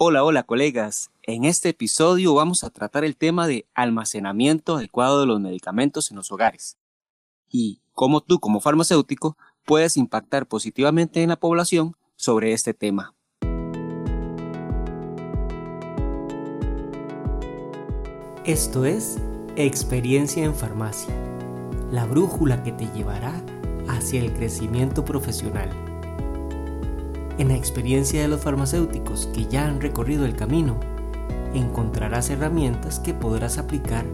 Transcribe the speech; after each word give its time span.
Hola, 0.00 0.22
hola 0.22 0.44
colegas. 0.44 1.10
En 1.24 1.44
este 1.44 1.70
episodio 1.70 2.32
vamos 2.32 2.62
a 2.62 2.70
tratar 2.70 3.04
el 3.04 3.16
tema 3.16 3.48
de 3.48 3.66
almacenamiento 3.74 4.76
adecuado 4.76 5.18
de 5.18 5.26
los 5.26 5.40
medicamentos 5.40 6.12
en 6.12 6.18
los 6.18 6.30
hogares 6.30 6.78
y 7.48 7.80
cómo 7.94 8.20
tú 8.20 8.38
como 8.38 8.60
farmacéutico 8.60 9.36
puedes 9.64 9.96
impactar 9.96 10.46
positivamente 10.46 11.24
en 11.24 11.30
la 11.30 11.40
población 11.40 11.96
sobre 12.14 12.52
este 12.52 12.74
tema. 12.74 13.16
Esto 18.44 18.84
es 18.84 19.18
Experiencia 19.56 20.44
en 20.44 20.54
Farmacia, 20.54 21.12
la 21.90 22.06
brújula 22.06 22.62
que 22.62 22.70
te 22.70 22.86
llevará 22.94 23.34
hacia 23.88 24.20
el 24.20 24.32
crecimiento 24.32 25.04
profesional. 25.04 25.87
En 27.38 27.46
la 27.46 27.54
experiencia 27.54 28.20
de 28.20 28.26
los 28.26 28.40
farmacéuticos 28.40 29.28
que 29.32 29.46
ya 29.46 29.64
han 29.64 29.80
recorrido 29.80 30.26
el 30.26 30.34
camino, 30.34 30.80
encontrarás 31.54 32.30
herramientas 32.30 32.98
que 32.98 33.14
podrás 33.14 33.58
aplicar 33.58 34.04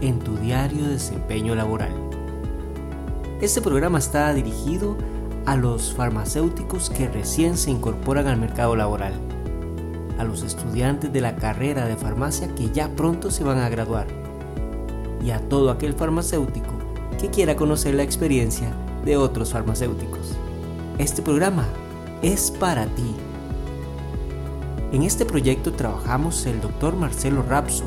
en 0.00 0.20
tu 0.20 0.36
diario 0.36 0.86
desempeño 0.86 1.56
laboral. 1.56 1.92
Este 3.40 3.60
programa 3.60 3.98
está 3.98 4.32
dirigido 4.32 4.96
a 5.44 5.56
los 5.56 5.92
farmacéuticos 5.92 6.88
que 6.88 7.08
recién 7.08 7.56
se 7.56 7.72
incorporan 7.72 8.28
al 8.28 8.38
mercado 8.38 8.76
laboral, 8.76 9.14
a 10.16 10.22
los 10.22 10.44
estudiantes 10.44 11.12
de 11.12 11.20
la 11.20 11.34
carrera 11.34 11.86
de 11.86 11.96
farmacia 11.96 12.54
que 12.54 12.70
ya 12.70 12.90
pronto 12.90 13.32
se 13.32 13.42
van 13.42 13.58
a 13.58 13.68
graduar 13.68 14.06
y 15.20 15.32
a 15.32 15.40
todo 15.40 15.72
aquel 15.72 15.94
farmacéutico 15.94 16.74
que 17.20 17.28
quiera 17.28 17.56
conocer 17.56 17.94
la 17.94 18.04
experiencia 18.04 18.70
de 19.04 19.16
otros 19.16 19.50
farmacéuticos. 19.50 20.36
Este 20.98 21.22
programa 21.22 21.66
es 22.22 22.50
para 22.50 22.86
ti. 22.86 23.14
En 24.92 25.02
este 25.02 25.24
proyecto 25.24 25.72
trabajamos 25.72 26.46
el 26.46 26.60
doctor 26.60 26.96
Marcelo 26.96 27.42
Rapso 27.42 27.84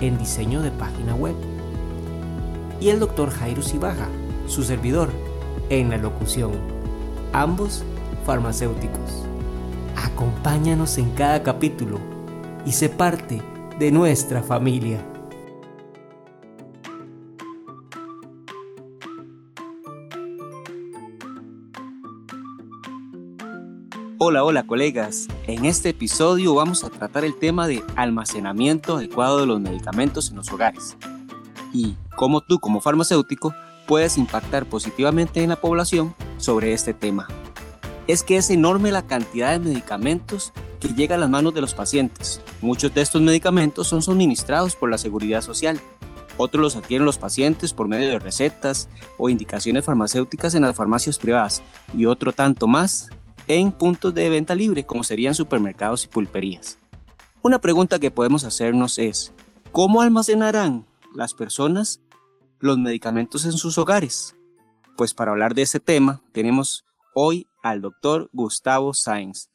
en 0.00 0.18
diseño 0.18 0.60
de 0.60 0.70
página 0.70 1.14
web 1.14 1.34
y 2.80 2.88
el 2.88 2.98
doctor 2.98 3.30
Jairo 3.30 3.62
Cibaja, 3.62 4.08
su 4.46 4.62
servidor, 4.62 5.10
en 5.68 5.90
la 5.90 5.98
locución, 5.98 6.52
ambos 7.32 7.84
farmacéuticos. 8.26 9.24
Acompáñanos 9.96 10.98
en 10.98 11.10
cada 11.10 11.42
capítulo 11.42 11.98
y 12.66 12.72
sé 12.72 12.88
parte 12.88 13.40
de 13.78 13.90
nuestra 13.92 14.42
familia. 14.42 15.00
Hola, 24.22 24.44
hola 24.44 24.64
colegas. 24.64 25.28
En 25.46 25.64
este 25.64 25.88
episodio 25.88 26.54
vamos 26.54 26.84
a 26.84 26.90
tratar 26.90 27.24
el 27.24 27.38
tema 27.38 27.66
de 27.66 27.82
almacenamiento 27.96 28.98
adecuado 28.98 29.40
de 29.40 29.46
los 29.46 29.62
medicamentos 29.62 30.28
en 30.28 30.36
los 30.36 30.52
hogares 30.52 30.94
y 31.72 31.96
cómo 32.16 32.42
tú 32.42 32.60
como 32.60 32.82
farmacéutico 32.82 33.54
puedes 33.86 34.18
impactar 34.18 34.66
positivamente 34.66 35.42
en 35.42 35.48
la 35.48 35.56
población 35.56 36.14
sobre 36.36 36.74
este 36.74 36.92
tema. 36.92 37.28
Es 38.08 38.22
que 38.22 38.36
es 38.36 38.50
enorme 38.50 38.92
la 38.92 39.06
cantidad 39.06 39.52
de 39.52 39.58
medicamentos 39.58 40.52
que 40.80 40.88
llega 40.88 41.14
a 41.14 41.18
las 41.18 41.30
manos 41.30 41.54
de 41.54 41.62
los 41.62 41.72
pacientes. 41.72 42.42
Muchos 42.60 42.92
de 42.92 43.00
estos 43.00 43.22
medicamentos 43.22 43.86
son 43.86 44.02
suministrados 44.02 44.76
por 44.76 44.90
la 44.90 44.98
Seguridad 44.98 45.40
Social. 45.40 45.80
Otros 46.36 46.60
los 46.60 46.76
adquieren 46.76 47.06
los 47.06 47.16
pacientes 47.16 47.72
por 47.72 47.88
medio 47.88 48.10
de 48.10 48.18
recetas 48.18 48.90
o 49.16 49.30
indicaciones 49.30 49.86
farmacéuticas 49.86 50.54
en 50.54 50.60
las 50.60 50.76
farmacias 50.76 51.18
privadas 51.18 51.62
y 51.96 52.04
otro 52.04 52.34
tanto 52.34 52.66
más 52.66 53.08
en 53.58 53.72
puntos 53.72 54.14
de 54.14 54.28
venta 54.28 54.54
libre 54.54 54.86
como 54.86 55.02
serían 55.02 55.34
supermercados 55.34 56.04
y 56.04 56.08
pulperías. 56.08 56.78
Una 57.42 57.60
pregunta 57.60 57.98
que 57.98 58.12
podemos 58.12 58.44
hacernos 58.44 58.96
es, 58.98 59.32
¿cómo 59.72 60.02
almacenarán 60.02 60.86
las 61.16 61.34
personas 61.34 62.00
los 62.60 62.78
medicamentos 62.78 63.44
en 63.44 63.52
sus 63.52 63.76
hogares? 63.76 64.36
Pues 64.96 65.14
para 65.14 65.32
hablar 65.32 65.54
de 65.54 65.62
ese 65.62 65.80
tema 65.80 66.22
tenemos 66.30 66.84
hoy 67.12 67.48
al 67.60 67.80
doctor 67.80 68.30
Gustavo 68.32 68.94
Sainz. 68.94 69.48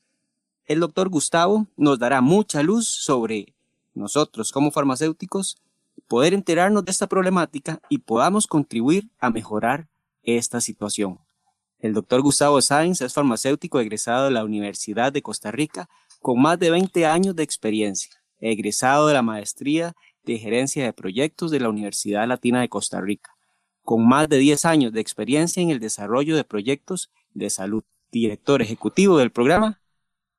El 0.66 0.82
doctor 0.82 1.08
Gustavo 1.08 1.68
nos 1.78 1.98
dará 1.98 2.20
mucha 2.20 2.64
luz 2.64 2.88
sobre 2.88 3.54
nosotros 3.94 4.52
como 4.52 4.72
farmacéuticos 4.72 5.58
poder 6.10 6.34
enterarnos 6.34 6.84
de 6.84 6.92
esta 6.92 7.08
problemática 7.08 7.80
y 7.88 8.00
podamos 8.00 8.46
contribuir 8.46 9.10
a 9.20 9.30
mejorar 9.30 9.88
esta 10.24 10.60
situación. 10.60 11.20
El 11.86 11.94
doctor 11.94 12.24
Gustavo 12.24 12.60
Sáenz 12.64 13.02
es 13.02 13.14
farmacéutico 13.14 13.80
egresado 13.80 14.26
de 14.26 14.32
la 14.32 14.44
Universidad 14.44 15.14
de 15.14 15.22
Costa 15.22 15.52
Rica 15.52 15.88
con 16.20 16.42
más 16.42 16.58
de 16.58 16.72
20 16.72 17.06
años 17.06 17.36
de 17.36 17.44
experiencia, 17.44 18.12
egresado 18.40 19.06
de 19.06 19.14
la 19.14 19.22
Maestría 19.22 19.94
de 20.24 20.40
Gerencia 20.40 20.84
de 20.84 20.94
Proyectos 20.94 21.52
de 21.52 21.60
la 21.60 21.70
Universidad 21.70 22.28
Latina 22.28 22.60
de 22.60 22.70
Costa 22.70 23.02
Rica, 23.02 23.36
con 23.84 24.08
más 24.08 24.28
de 24.30 24.40
10 24.40 24.66
años 24.66 24.94
de 24.94 25.00
experiencia 25.00 25.62
en 25.62 25.70
el 25.70 25.80
desarrollo 25.80 26.36
de 26.36 26.44
proyectos 26.44 27.12
de 27.36 27.52
salud, 27.52 27.84
director 28.12 28.64
ejecutivo 28.64 29.20
del 29.20 29.30
programa 29.30 29.80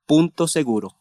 Punto 0.04 0.48
Seguro. 0.48 0.98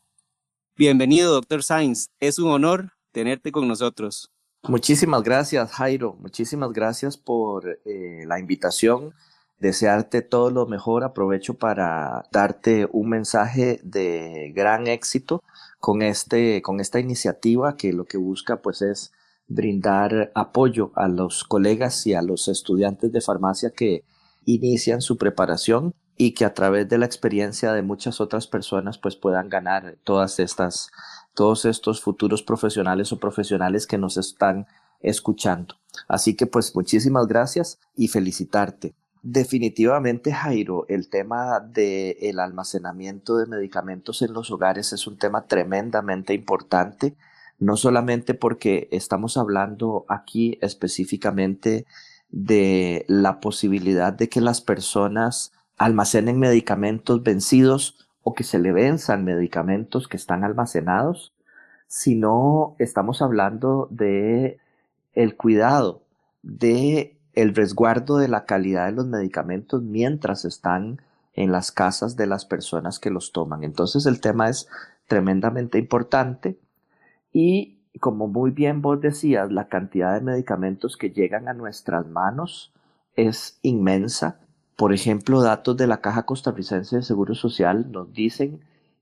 Bienvenido, 0.78 1.34
doctor 1.34 1.64
Sainz. 1.64 2.12
Es 2.20 2.38
un 2.38 2.52
honor 2.52 2.92
tenerte 3.12 3.52
con 3.52 3.68
nosotros. 3.68 4.32
Muchísimas 4.62 5.24
gracias, 5.24 5.72
Jairo. 5.72 6.16
Muchísimas 6.20 6.72
gracias 6.72 7.18
por 7.18 7.80
eh, 7.84 8.26
la 8.28 8.40
invitación 8.40 9.12
desearte 9.60 10.22
todo 10.22 10.52
lo 10.52 10.66
mejor. 10.66 11.04
Aprovecho 11.04 11.56
para 11.56 12.26
darte 12.32 12.88
un 12.92 13.10
mensaje 13.10 13.80
de 13.84 14.52
gran 14.56 14.88
éxito 14.88 15.44
con, 15.80 16.02
este, 16.02 16.62
con 16.62 16.80
esta 16.80 17.00
iniciativa 17.00 17.76
que 17.78 17.94
lo 17.94 18.06
que 18.06 18.18
busca 18.18 18.62
pues 18.62 18.82
es 18.82 19.12
brindar 19.48 20.32
apoyo 20.34 20.92
a 20.96 21.08
los 21.08 21.44
colegas 21.44 22.08
y 22.08 22.14
a 22.14 22.22
los 22.22 22.48
estudiantes 22.48 23.12
de 23.12 23.22
farmacia 23.22 23.70
que 23.70 24.04
inician 24.46 25.02
su 25.02 25.18
preparación 25.18 25.94
y 26.18 26.34
que 26.34 26.46
a 26.46 26.54
través 26.54 26.88
de 26.90 26.98
la 26.98 27.06
experiencia 27.06 27.74
de 27.74 27.82
muchas 27.82 28.22
otras 28.22 28.48
personas 28.48 28.98
pues 28.98 29.16
puedan 29.16 29.50
ganar 29.50 29.98
todas 30.04 30.40
estas 30.40 30.90
todos 31.34 31.66
estos 31.66 32.02
futuros 32.02 32.42
profesionales 32.42 33.12
o 33.12 33.20
profesionales 33.20 33.86
que 33.86 33.98
nos 33.98 34.18
están 34.18 34.68
escuchando. 35.02 35.76
Así 36.08 36.36
que 36.36 36.48
pues 36.48 36.74
muchísimas 36.76 37.28
gracias 37.28 37.78
y 37.96 38.08
felicitarte. 38.08 38.96
Definitivamente, 39.28 40.32
Jairo, 40.32 40.86
el 40.88 41.10
tema 41.10 41.60
del 41.60 42.16
el 42.22 42.40
almacenamiento 42.40 43.38
de 43.38 43.48
medicamentos 43.48 44.22
en 44.22 44.34
los 44.34 44.52
hogares 44.52 44.94
es 44.94 45.08
un 45.08 45.18
tema 45.18 45.48
tremendamente 45.48 46.36
importante, 46.36 47.16
no 47.58 47.76
solamente 47.76 48.36
porque 48.36 48.88
estamos 48.92 49.36
hablando 49.38 50.06
aquí 50.10 50.60
específicamente 50.62 51.88
de 52.30 53.04
la 53.08 53.40
posibilidad 53.40 54.14
de 54.14 54.30
que 54.30 54.42
las 54.42 54.62
personas 54.62 55.54
almacenen 55.76 56.38
medicamentos 56.38 57.24
vencidos 57.24 58.08
o 58.22 58.36
que 58.36 58.44
se 58.44 58.60
le 58.60 58.74
venzan 58.74 59.26
medicamentos 59.26 60.08
que 60.08 60.18
están 60.18 60.44
almacenados, 60.44 61.34
sino 61.88 62.76
estamos 62.78 63.24
hablando 63.24 63.88
de 63.90 64.60
el 65.16 65.36
cuidado 65.36 66.04
de 66.44 67.15
el 67.36 67.54
resguardo 67.54 68.18
de 68.18 68.28
la 68.28 68.46
calidad 68.46 68.88
de 68.88 68.94
los 68.94 69.08
medicamentos 69.08 69.82
mientras 69.82 70.46
están 70.46 71.02
en 71.34 71.52
las 71.52 71.72
casas 71.72 72.16
de 72.16 72.28
las 72.28 72.46
personas 72.46 73.00
que 73.00 73.10
los 73.10 73.32
toman. 73.32 73.64
Entonces 73.64 74.06
el 74.06 74.22
tema 74.22 74.50
es 74.50 74.68
tremendamente 75.08 75.78
importante 75.78 76.58
y 77.32 77.76
como 78.00 78.28
muy 78.28 78.52
bien 78.52 78.82
vos 78.82 79.00
decías, 79.00 79.52
la 79.52 79.68
cantidad 79.68 80.14
de 80.14 80.22
medicamentos 80.22 80.98
que 80.98 81.12
llegan 81.12 81.48
a 81.48 81.54
nuestras 81.54 82.08
manos 82.08 82.74
es 83.16 83.60
inmensa. 83.62 84.40
Por 84.76 84.94
ejemplo, 84.94 85.42
datos 85.42 85.78
de 85.78 85.88
la 85.88 86.02
Caja 86.02 86.26
Costarricense 86.26 86.98
de 86.98 87.04
Seguro 87.04 87.36
Social 87.36 87.92
nos 87.92 88.14
dicen 88.14 88.60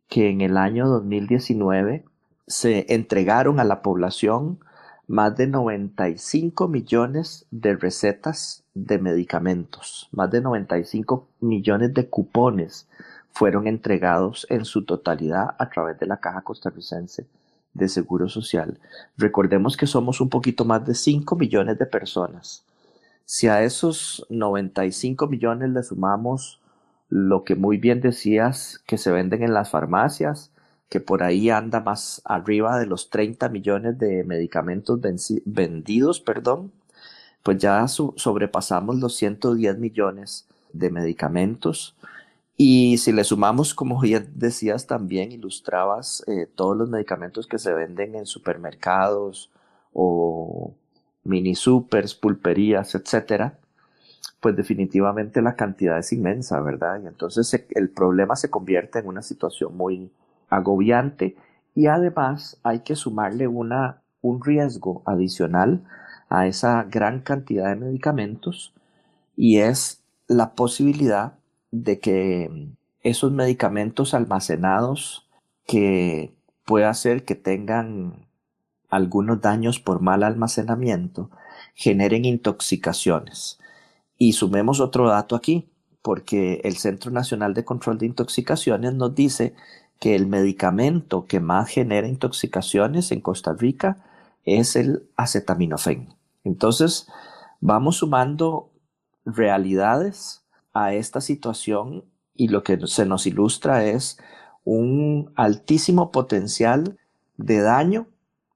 que 0.10 0.30
en 0.30 0.42
el 0.42 0.58
año 0.58 0.88
2019 0.88 2.06
se 2.46 2.86
entregaron 2.94 3.60
a 3.60 3.63
la 3.63 3.81
población 3.81 4.60
más 5.08 5.36
de 5.36 5.48
95 5.48 6.68
millones 6.68 7.46
de 7.52 7.76
recetas 7.76 8.64
de 8.74 9.00
medicamentos, 9.00 10.08
más 10.12 10.32
de 10.32 10.42
95 10.42 11.28
millones 11.42 11.94
de 11.94 12.10
cupones 12.10 12.88
fueron 13.32 13.68
entregados 13.68 14.48
en 14.50 14.64
su 14.64 14.86
totalidad 14.86 15.56
a 15.58 15.70
través 15.70 16.00
de 16.00 16.06
la 16.06 16.18
Caja 16.18 16.42
Costarricense 16.42 17.26
de 17.74 17.90
Seguro 17.90 18.30
Social. 18.30 18.80
Recordemos 19.18 19.76
que 19.76 19.88
somos 19.88 20.22
un 20.22 20.30
poquito 20.30 20.66
más 20.66 20.86
de 20.86 20.94
5 20.94 21.36
millones 21.36 21.78
de 21.80 21.86
personas. 21.86 22.64
Si 23.26 23.48
a 23.48 23.64
esos 23.64 24.26
95 24.30 25.28
millones 25.28 25.70
le 25.72 25.84
sumamos 25.84 26.62
lo 27.10 27.44
que 27.44 27.56
muy 27.56 27.78
bien 27.78 28.02
decías 28.02 28.82
que 28.86 28.98
se 28.98 29.12
venden 29.12 29.44
en 29.44 29.54
las 29.54 29.70
farmacias, 29.70 30.52
que 30.89 31.00
por 31.00 31.24
ahí 31.24 31.50
anda 31.50 31.80
más 31.81 32.21
arriba 32.25 32.80
de 32.80 32.85
los 32.85 33.09
30 33.09 33.50
millones 33.50 33.97
de 33.97 34.24
medicamentos 34.24 35.00
vendidos, 35.45 36.19
perdón, 36.21 36.71
pues 37.44 37.57
ya 37.59 37.85
sobrepasamos 37.88 38.97
los 39.00 39.15
110 39.15 39.77
millones 39.80 40.47
de 40.74 40.89
medicamentos 40.91 41.95
Y 42.57 42.97
si 43.00 43.12
le 43.13 43.24
sumamos, 43.24 43.74
como 43.75 44.03
ya 44.06 44.21
decías 44.35 44.88
también, 44.88 45.31
ilustrabas 45.31 46.24
eh, 46.27 46.47
todos 46.56 46.77
los 46.77 46.89
medicamentos 46.89 47.47
que 47.47 47.59
se 47.59 47.74
venden 47.74 48.15
en 48.15 48.25
supermercados 48.27 49.51
o 49.94 50.74
mini 51.24 51.56
supers, 51.56 52.15
pulperías, 52.15 52.95
etcétera, 52.95 53.59
pues 54.41 54.56
definitivamente 54.56 55.41
la 55.41 55.56
cantidad 55.56 55.97
es 56.00 56.13
inmensa, 56.13 56.59
¿verdad? 56.62 57.01
Y 57.03 57.07
entonces 57.07 57.65
el 57.69 57.89
problema 57.89 58.35
se 58.35 58.50
convierte 58.50 59.00
en 59.00 59.07
una 59.07 59.21
situación 59.21 59.75
muy 59.77 60.12
agobiante 60.56 61.36
y 61.76 61.88
además 61.88 62.60
hay 62.64 62.80
que 62.80 62.96
sumarle 62.96 63.48
una, 63.48 64.02
un 64.22 64.44
riesgo 64.44 65.02
adicional 65.06 65.84
a 66.30 66.48
esa 66.48 66.84
gran 66.84 67.22
cantidad 67.22 67.70
de 67.70 67.76
medicamentos 67.76 68.74
y 69.36 69.60
es 69.60 70.02
la 70.28 70.54
posibilidad 70.54 71.34
de 71.72 72.00
que 72.00 72.70
esos 73.02 73.32
medicamentos 73.32 74.14
almacenados 74.14 75.28
que 75.66 76.34
pueda 76.66 76.90
hacer 76.90 77.26
que 77.26 77.36
tengan 77.36 78.28
algunos 78.90 79.42
daños 79.42 79.80
por 79.80 80.02
mal 80.02 80.24
almacenamiento 80.24 81.30
generen 81.74 82.26
intoxicaciones. 82.26 83.60
Y 84.18 84.34
sumemos 84.34 84.80
otro 84.80 85.10
dato 85.10 85.36
aquí, 85.36 85.68
porque 86.02 86.62
el 86.64 86.78
Centro 86.78 87.12
Nacional 87.12 87.54
de 87.54 87.66
Control 87.66 87.98
de 87.98 88.06
Intoxicaciones 88.06 88.94
nos 88.94 89.16
dice 89.16 89.56
que 90.04 90.16
el 90.16 90.28
medicamento 90.28 91.28
que 91.28 91.40
más 91.40 91.70
genera 91.70 92.10
intoxicaciones 92.10 93.14
en 93.14 93.22
Costa 93.22 93.54
Rica 93.54 94.04
es 94.44 94.76
el 94.76 95.08
acetaminofén. 95.16 96.10
Entonces, 96.44 97.08
vamos 97.62 98.00
sumando 98.00 98.70
realidades 99.24 100.44
a 100.74 100.94
esta 100.94 101.22
situación 101.22 102.04
y 102.36 102.50
lo 102.50 102.64
que 102.64 102.86
se 102.86 103.06
nos 103.06 103.26
ilustra 103.28 103.86
es 103.86 104.20
un 104.66 105.32
altísimo 105.38 106.12
potencial 106.12 106.98
de 107.38 107.62
daño 107.62 108.08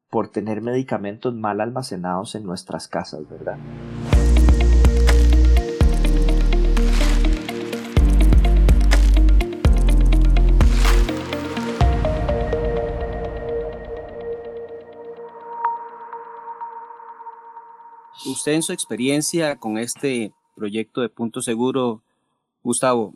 por 0.09 0.27
tener 0.27 0.59
medicamentos 0.59 1.33
mal 1.33 1.61
almacenados 1.61 2.35
en 2.35 2.43
nuestras 2.43 2.89
casas, 2.89 3.21
¿verdad? 3.29 3.57
Usted 18.27 18.53
en 18.53 18.61
su 18.61 18.73
experiencia 18.73 19.57
con 19.57 19.77
este 19.77 20.33
proyecto 20.55 21.01
de 21.01 21.09
Punto 21.09 21.41
Seguro, 21.41 22.01
Gustavo, 22.63 23.13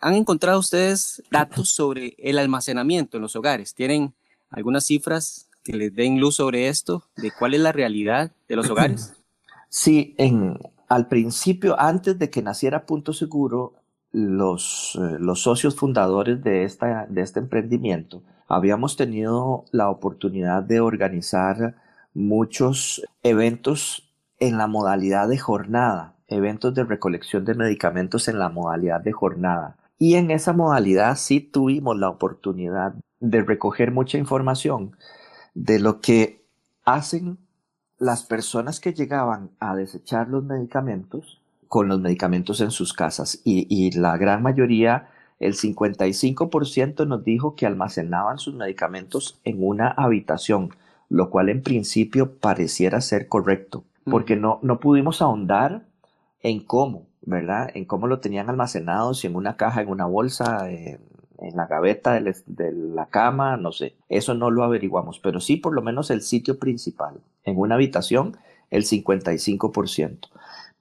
¿han 0.00 0.14
encontrado 0.14 0.58
ustedes 0.58 1.22
datos 1.30 1.70
sobre 1.70 2.14
el 2.18 2.38
almacenamiento 2.38 3.16
en 3.16 3.22
los 3.22 3.36
hogares? 3.36 3.74
¿Tienen 3.74 4.14
algunas 4.50 4.86
cifras 4.86 5.48
que 5.62 5.72
les 5.72 5.94
den 5.94 6.20
luz 6.20 6.36
sobre 6.36 6.68
esto, 6.68 7.04
de 7.16 7.30
cuál 7.30 7.54
es 7.54 7.60
la 7.60 7.72
realidad 7.72 8.32
de 8.48 8.56
los 8.56 8.70
hogares? 8.70 9.12
Sí, 9.68 10.14
en, 10.16 10.58
al 10.88 11.08
principio, 11.08 11.78
antes 11.78 12.18
de 12.18 12.30
que 12.30 12.40
naciera 12.40 12.86
Punto 12.86 13.12
Seguro, 13.12 13.74
los, 14.12 14.96
eh, 14.96 15.18
socios 15.34 15.74
fundadores 15.74 16.42
de 16.42 16.64
este 16.64 17.40
emprendimiento 17.40 18.22
habíamos 18.48 18.96
tenido 18.96 19.64
la 19.72 19.90
oportunidad 19.90 20.62
de 20.62 20.80
organizar 20.80 21.76
muchos 22.14 23.02
eventos 23.22 24.05
en 24.38 24.58
la 24.58 24.66
modalidad 24.66 25.28
de 25.28 25.38
jornada, 25.38 26.14
eventos 26.28 26.74
de 26.74 26.84
recolección 26.84 27.44
de 27.44 27.54
medicamentos 27.54 28.28
en 28.28 28.38
la 28.38 28.48
modalidad 28.48 29.00
de 29.00 29.12
jornada. 29.12 29.76
Y 29.98 30.14
en 30.14 30.30
esa 30.30 30.52
modalidad 30.52 31.16
sí 31.16 31.40
tuvimos 31.40 31.96
la 31.98 32.10
oportunidad 32.10 32.94
de 33.20 33.42
recoger 33.42 33.92
mucha 33.92 34.18
información 34.18 34.96
de 35.54 35.78
lo 35.78 36.00
que 36.00 36.44
hacen 36.84 37.38
las 37.98 38.24
personas 38.24 38.78
que 38.78 38.92
llegaban 38.92 39.50
a 39.58 39.74
desechar 39.74 40.28
los 40.28 40.44
medicamentos 40.44 41.40
con 41.68 41.88
los 41.88 42.00
medicamentos 42.00 42.60
en 42.60 42.70
sus 42.70 42.92
casas 42.92 43.40
y, 43.44 43.90
la 43.98 44.16
gran 44.18 44.42
mayoría, 44.42 45.08
el 45.40 45.54
55% 45.54 47.06
nos 47.06 47.24
dijo 47.24 47.54
que 47.56 47.66
almacenaban 47.66 48.38
sus 48.38 48.54
medicamentos 48.54 49.40
en 49.44 49.66
una 49.66 49.88
habitación, 49.88 50.70
lo 51.08 51.30
cual 51.30 51.48
en 51.48 51.62
principio 51.62 52.36
pareciera 52.38 53.00
ser 53.00 53.28
correcto, 53.28 53.84
porque 54.10 54.36
no, 54.36 54.58
no 54.62 54.80
pudimos 54.80 55.20
ahondar 55.22 55.84
en 56.42 56.60
cómo, 56.60 57.06
¿verdad? 57.22 57.70
En 57.74 57.84
cómo 57.84 58.06
lo 58.06 58.20
tenían 58.20 58.48
almacenado, 58.48 59.14
si 59.14 59.26
en 59.26 59.36
una 59.36 59.56
caja, 59.56 59.82
en 59.82 59.88
una 59.88 60.06
bolsa, 60.06 60.70
en 61.38 61.56
la 61.56 61.66
gaveta 61.66 62.20
de, 62.20 62.72
la 62.72 63.06
cama, 63.06 63.56
no 63.56 63.72
sé, 63.72 63.94
eso 64.08 64.34
no 64.34 64.50
lo 64.50 64.64
averiguamos, 64.64 65.18
pero 65.18 65.40
sí 65.40 65.56
por 65.56 65.74
lo 65.74 65.82
menos 65.82 66.10
el 66.10 66.22
sitio 66.22 66.58
principal, 66.58 67.20
en 67.44 67.58
una 67.58 67.74
habitación, 67.74 68.36
el 68.70 68.84
55%. 68.84 70.28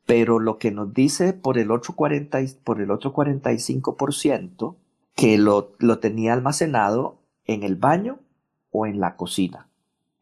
Pero 0.06 0.40
lo 0.40 0.58
que 0.60 0.72
nos 0.72 0.94
dice 0.94 1.34
por 1.34 1.58
el 1.58 1.72
otro, 1.72 1.96
40, 1.96 2.40
por 2.64 2.80
el 2.80 2.92
otro 2.92 3.14
45%, 3.14 4.76
que 5.16 5.38
lo, 5.38 5.72
lo 5.80 6.00
tenía 6.00 6.34
almacenado 6.34 7.18
en 7.46 7.64
el 7.64 7.76
baño 7.76 8.20
o 8.72 8.86
en 8.86 9.00
la 9.00 9.16
cocina. 9.16 9.68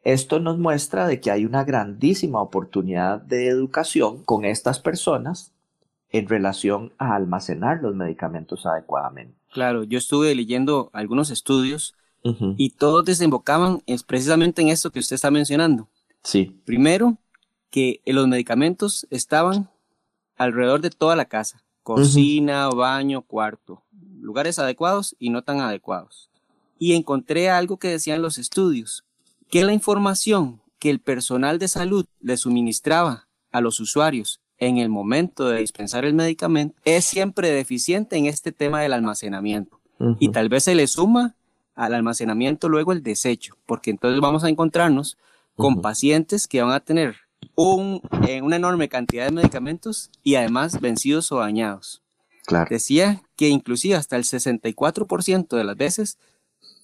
Esto 0.03 0.39
nos 0.39 0.57
muestra 0.57 1.07
de 1.07 1.21
que 1.21 1.31
hay 1.31 1.45
una 1.45 1.63
grandísima 1.63 2.41
oportunidad 2.41 3.21
de 3.21 3.47
educación 3.47 4.23
con 4.23 4.43
estas 4.43 4.79
personas 4.79 5.53
en 6.09 6.27
relación 6.27 6.93
a 6.97 7.15
almacenar 7.15 7.81
los 7.81 7.95
medicamentos 7.95 8.65
adecuadamente. 8.65 9.35
Claro, 9.51 9.83
yo 9.83 9.97
estuve 9.97 10.35
leyendo 10.35 10.89
algunos 10.93 11.31
estudios 11.31 11.95
y 12.57 12.69
todos 12.69 13.03
desembocaban 13.03 13.81
es 13.85 14.03
precisamente 14.03 14.61
en 14.61 14.69
esto 14.69 14.91
que 14.91 14.99
usted 14.99 15.15
está 15.15 15.29
mencionando. 15.29 15.89
Sí. 16.23 16.57
Primero, 16.63 17.17
que 17.69 18.01
los 18.05 18.27
medicamentos 18.27 19.05
estaban 19.09 19.69
alrededor 20.37 20.79
de 20.81 20.89
toda 20.89 21.15
la 21.15 21.25
casa, 21.25 21.63
cocina, 21.81 22.69
baño, 22.69 23.23
cuarto, 23.23 23.83
lugares 24.21 24.59
adecuados 24.59 25.15
y 25.19 25.31
no 25.31 25.41
tan 25.41 25.59
adecuados. 25.59 26.29
Y 26.79 26.93
encontré 26.93 27.49
algo 27.49 27.77
que 27.77 27.89
decían 27.89 28.21
los 28.21 28.37
estudios, 28.37 29.03
que 29.53 29.63
la 29.63 29.71
información 29.71 30.63
que 30.79 30.89
el 30.89 30.99
personal 30.99 31.59
de 31.59 31.67
salud 31.67 32.07
le 32.19 32.37
suministraba 32.37 33.27
a 33.51 33.61
los 33.61 33.79
usuarios 33.79 34.41
en 34.57 34.79
el 34.79 34.89
momento 34.89 35.47
de 35.47 35.59
dispensar 35.59 36.05
el 36.05 36.15
medicamento 36.15 36.75
es 36.85 37.05
siempre 37.05 37.51
deficiente 37.51 38.17
en 38.17 38.25
este 38.25 38.51
tema 38.51 38.81
del 38.81 38.93
almacenamiento. 38.93 39.79
Y 40.19 40.29
tal 40.29 40.49
vez 40.49 40.63
se 40.63 40.73
le 40.73 40.87
suma 40.87 41.35
al 41.75 41.93
almacenamiento 41.93 42.67
luego 42.67 42.93
el 42.93 43.03
desecho, 43.03 43.55
porque 43.67 43.91
entonces 43.91 44.19
vamos 44.21 44.43
a 44.43 44.49
encontrarnos 44.49 45.19
con 45.55 45.81
pacientes 45.81 46.47
que 46.47 46.63
van 46.63 46.71
a 46.71 46.79
tener 46.79 47.17
un, 47.53 48.01
eh, 48.27 48.41
una 48.41 48.55
enorme 48.55 48.89
cantidad 48.89 49.25
de 49.25 49.33
medicamentos 49.33 50.09
y 50.23 50.33
además 50.33 50.81
vencidos 50.81 51.31
o 51.31 51.37
dañados. 51.37 52.01
Claro. 52.47 52.65
Decía 52.71 53.21
que 53.35 53.49
inclusive 53.49 53.93
hasta 53.93 54.15
el 54.15 54.23
64% 54.23 55.55
de 55.55 55.63
las 55.63 55.77
veces 55.77 56.17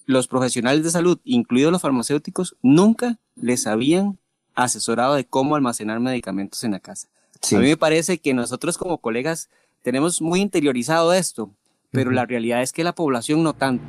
los 0.06 0.28
profesionales 0.28 0.84
de 0.84 0.90
salud, 0.90 1.18
incluidos 1.24 1.72
los 1.72 1.82
farmacéuticos, 1.82 2.56
nunca 2.62 3.18
les 3.36 3.66
habían 3.66 4.18
asesorado 4.54 5.14
de 5.14 5.24
cómo 5.24 5.56
almacenar 5.56 6.00
medicamentos 6.00 6.64
en 6.64 6.72
la 6.72 6.80
casa. 6.80 7.08
A 7.52 7.58
mí 7.58 7.68
me 7.68 7.76
parece 7.76 8.18
que 8.18 8.34
nosotros 8.34 8.76
como 8.76 8.98
colegas 8.98 9.48
tenemos 9.82 10.20
muy 10.20 10.40
interiorizado 10.40 11.12
esto, 11.12 11.50
pero 11.90 12.10
la 12.10 12.26
realidad 12.26 12.62
es 12.62 12.72
que 12.72 12.84
la 12.84 12.94
población 12.94 13.42
no 13.42 13.54
tanto. 13.54 13.84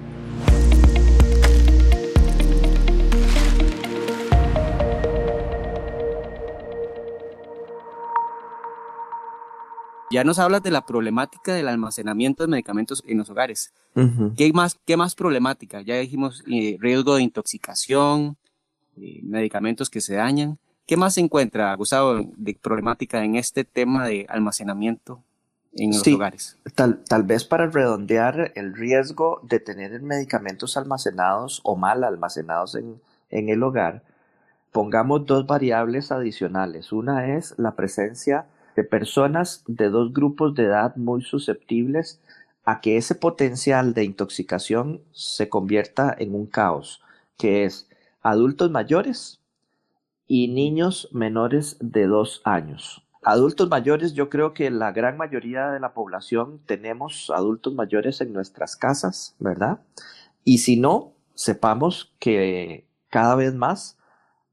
Ya 10.12 10.25
nos 10.25 10.39
hablas 10.39 10.62
de 10.62 10.72
la 10.72 10.86
problemática 10.86 11.53
del 11.53 11.70
almacenamiento 11.70 12.44
de 12.44 12.50
medicamentos 12.50 13.01
en 13.08 13.18
los 13.18 13.30
hogares. 13.30 13.74
¿Qué, 14.36 14.51
más, 14.53 14.77
¿Qué 14.86 14.98
más 14.98 15.15
problemática? 15.15 15.82
Ya 15.82 15.96
dijimos 15.96 16.44
eh, 16.51 16.77
riesgo 16.80 17.15
de 17.15 17.24
intoxicación, 17.24 18.38
eh, 18.98 19.22
medicamentos 19.24 19.89
que 19.89 20.01
se 20.01 20.15
dañan. 20.15 20.60
¿Qué 20.86 20.98
más 20.98 21.13
se 21.13 21.22
encuentra, 21.22 21.74
Gustavo, 21.75 22.20
de 22.36 22.60
problemática 22.62 23.24
en 23.24 23.36
este 23.36 23.63
tema 23.63 24.06
de 24.06 24.25
almacenamiento 24.27 25.24
en 25.74 25.91
los 25.91 26.06
hogares? 26.08 26.58
Tal, 26.75 27.03
tal 27.06 27.24
vez 27.24 27.46
para 27.46 27.68
redondear 27.68 28.51
el 28.56 28.74
riesgo 28.74 29.39
de 29.44 29.62
tener 29.62 30.01
medicamentos 30.01 30.75
almacenados 30.75 31.62
o 31.63 31.77
mal 31.77 32.03
almacenados 32.03 32.75
en, 32.75 33.01
en 33.30 33.48
el 33.48 33.63
hogar, 33.63 34.03
pongamos 34.74 35.25
dos 35.25 35.48
variables 35.48 36.12
adicionales. 36.12 36.91
Una 36.91 37.38
es 37.38 37.53
la 37.58 37.75
presencia 37.75 38.48
personas 38.83 39.63
de 39.67 39.89
dos 39.89 40.13
grupos 40.13 40.55
de 40.55 40.63
edad 40.63 40.95
muy 40.95 41.21
susceptibles 41.21 42.21
a 42.63 42.81
que 42.81 42.97
ese 42.97 43.15
potencial 43.15 43.93
de 43.93 44.03
intoxicación 44.03 45.01
se 45.11 45.50
convierta 45.50 46.15
en 46.17 46.35
un 46.35 46.45
caos, 46.45 47.01
que 47.38 47.65
es 47.65 47.89
adultos 48.21 48.69
mayores 48.69 49.39
y 50.27 50.47
niños 50.47 51.09
menores 51.11 51.77
de 51.79 52.07
dos 52.07 52.41
años. 52.45 53.03
Adultos 53.23 53.69
mayores, 53.69 54.13
yo 54.13 54.29
creo 54.29 54.53
que 54.53 54.71
la 54.71 54.91
gran 54.91 55.17
mayoría 55.17 55.69
de 55.69 55.79
la 55.79 55.93
población 55.93 56.59
tenemos 56.65 57.31
adultos 57.33 57.73
mayores 57.73 58.21
en 58.21 58.33
nuestras 58.33 58.75
casas, 58.75 59.35
¿verdad? 59.39 59.81
Y 60.43 60.59
si 60.59 60.79
no, 60.79 61.13
sepamos 61.35 62.13
que 62.19 62.85
cada 63.09 63.35
vez 63.35 63.53
más 63.53 63.97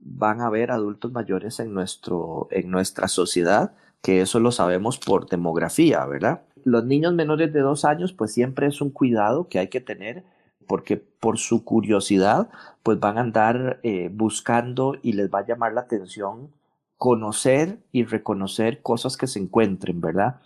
van 0.00 0.40
a 0.40 0.46
haber 0.46 0.70
adultos 0.70 1.12
mayores 1.12 1.60
en, 1.60 1.72
nuestro, 1.72 2.48
en 2.50 2.70
nuestra 2.70 3.08
sociedad, 3.08 3.72
que 4.02 4.20
eso 4.20 4.40
lo 4.40 4.52
sabemos 4.52 4.98
por 4.98 5.28
demografía, 5.28 6.04
¿verdad? 6.06 6.42
Los 6.64 6.84
niños 6.84 7.14
menores 7.14 7.52
de 7.52 7.60
dos 7.60 7.84
años, 7.84 8.12
pues 8.12 8.32
siempre 8.32 8.66
es 8.66 8.80
un 8.80 8.90
cuidado 8.90 9.48
que 9.48 9.58
hay 9.58 9.68
que 9.68 9.80
tener 9.80 10.24
porque 10.68 10.98
por 10.98 11.38
su 11.38 11.64
curiosidad, 11.64 12.48
pues 12.84 13.00
van 13.00 13.18
a 13.18 13.22
andar 13.22 13.80
eh, 13.82 14.10
buscando 14.12 14.96
y 15.02 15.14
les 15.14 15.30
va 15.30 15.40
a 15.40 15.46
llamar 15.46 15.72
la 15.72 15.80
atención 15.80 16.52
conocer 16.96 17.78
y 17.90 18.04
reconocer 18.04 18.82
cosas 18.82 19.16
que 19.16 19.26
se 19.26 19.38
encuentren, 19.38 20.00
¿verdad? 20.00 20.40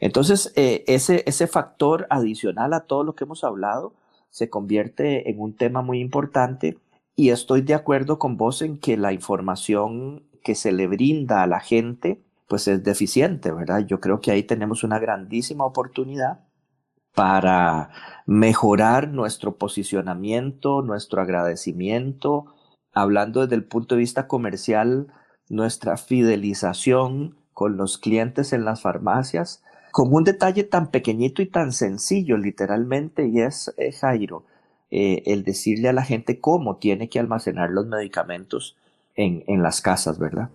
Entonces, 0.00 0.52
eh, 0.56 0.84
ese, 0.86 1.22
ese 1.26 1.46
factor 1.46 2.06
adicional 2.10 2.72
a 2.72 2.80
todo 2.80 3.04
lo 3.04 3.14
que 3.14 3.24
hemos 3.24 3.44
hablado 3.44 3.94
se 4.30 4.48
convierte 4.48 5.30
en 5.30 5.40
un 5.40 5.54
tema 5.54 5.82
muy 5.82 6.00
importante 6.00 6.78
y 7.14 7.30
estoy 7.30 7.62
de 7.62 7.74
acuerdo 7.74 8.18
con 8.18 8.36
vos 8.36 8.62
en 8.62 8.78
que 8.78 8.96
la 8.96 9.12
información 9.12 10.24
que 10.42 10.54
se 10.54 10.72
le 10.72 10.86
brinda 10.86 11.42
a 11.42 11.46
la 11.46 11.60
gente 11.60 12.20
pues 12.46 12.68
es 12.68 12.82
deficiente, 12.82 13.50
¿verdad? 13.50 13.86
Yo 13.86 14.00
creo 14.00 14.20
que 14.20 14.30
ahí 14.30 14.42
tenemos 14.42 14.84
una 14.84 14.98
grandísima 14.98 15.64
oportunidad 15.64 16.40
para 17.14 17.90
mejorar 18.26 19.08
nuestro 19.08 19.56
posicionamiento, 19.56 20.82
nuestro 20.82 21.22
agradecimiento, 21.22 22.54
hablando 22.92 23.40
desde 23.40 23.56
el 23.56 23.64
punto 23.64 23.94
de 23.94 24.00
vista 24.00 24.28
comercial, 24.28 25.06
nuestra 25.48 25.96
fidelización 25.96 27.36
con 27.52 27.76
los 27.78 27.98
clientes 27.98 28.52
en 28.52 28.64
las 28.64 28.82
farmacias, 28.82 29.62
con 29.92 30.12
un 30.12 30.24
detalle 30.24 30.62
tan 30.64 30.90
pequeñito 30.90 31.40
y 31.40 31.46
tan 31.46 31.72
sencillo, 31.72 32.36
literalmente, 32.36 33.26
y 33.26 33.40
es, 33.40 33.72
eh, 33.78 33.92
Jairo, 33.92 34.44
eh, 34.90 35.22
el 35.24 35.42
decirle 35.42 35.88
a 35.88 35.94
la 35.94 36.02
gente 36.02 36.38
cómo 36.38 36.76
tiene 36.76 37.08
que 37.08 37.18
almacenar 37.18 37.70
los 37.70 37.86
medicamentos 37.86 38.76
en, 39.14 39.42
en 39.46 39.62
las 39.62 39.80
casas, 39.80 40.18
¿verdad? 40.18 40.50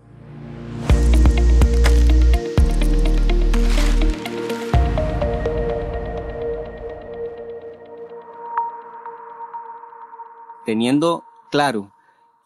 Teniendo 10.66 11.24
claro 11.50 11.94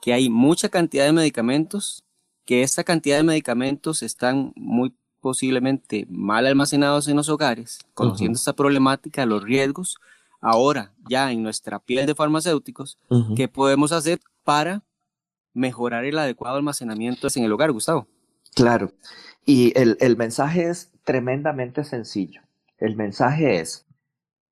que 0.01 0.13
hay 0.13 0.29
mucha 0.29 0.69
cantidad 0.69 1.05
de 1.05 1.13
medicamentos, 1.13 2.03
que 2.45 2.61
esta 2.63 2.83
cantidad 2.83 3.17
de 3.17 3.23
medicamentos 3.23 4.03
están 4.03 4.53
muy 4.55 4.93
posiblemente 5.19 6.05
mal 6.09 6.45
almacenados 6.45 7.07
en 7.07 7.15
los 7.15 7.29
hogares, 7.29 7.79
conociendo 7.95 8.37
esta 8.37 8.53
problemática, 8.53 9.25
los 9.25 9.43
riesgos, 9.43 9.97
ahora 10.39 10.93
ya 11.09 11.31
en 11.31 11.41
nuestra 11.41 11.79
piel 11.79 12.05
de 12.05 12.13
farmacéuticos, 12.13 12.99
¿qué 13.35 13.47
podemos 13.47 13.91
hacer 13.91 14.19
para 14.43 14.83
mejorar 15.53 16.05
el 16.05 16.19
adecuado 16.19 16.57
almacenamiento 16.57 17.27
en 17.35 17.43
el 17.43 17.51
hogar, 17.51 17.71
Gustavo? 17.71 18.07
Claro, 18.53 18.91
y 19.43 19.73
el, 19.75 19.97
el 19.99 20.15
mensaje 20.15 20.69
es 20.69 20.91
tremendamente 21.03 21.83
sencillo. 21.83 22.41
El 22.77 22.95
mensaje 22.95 23.59
es, 23.59 23.87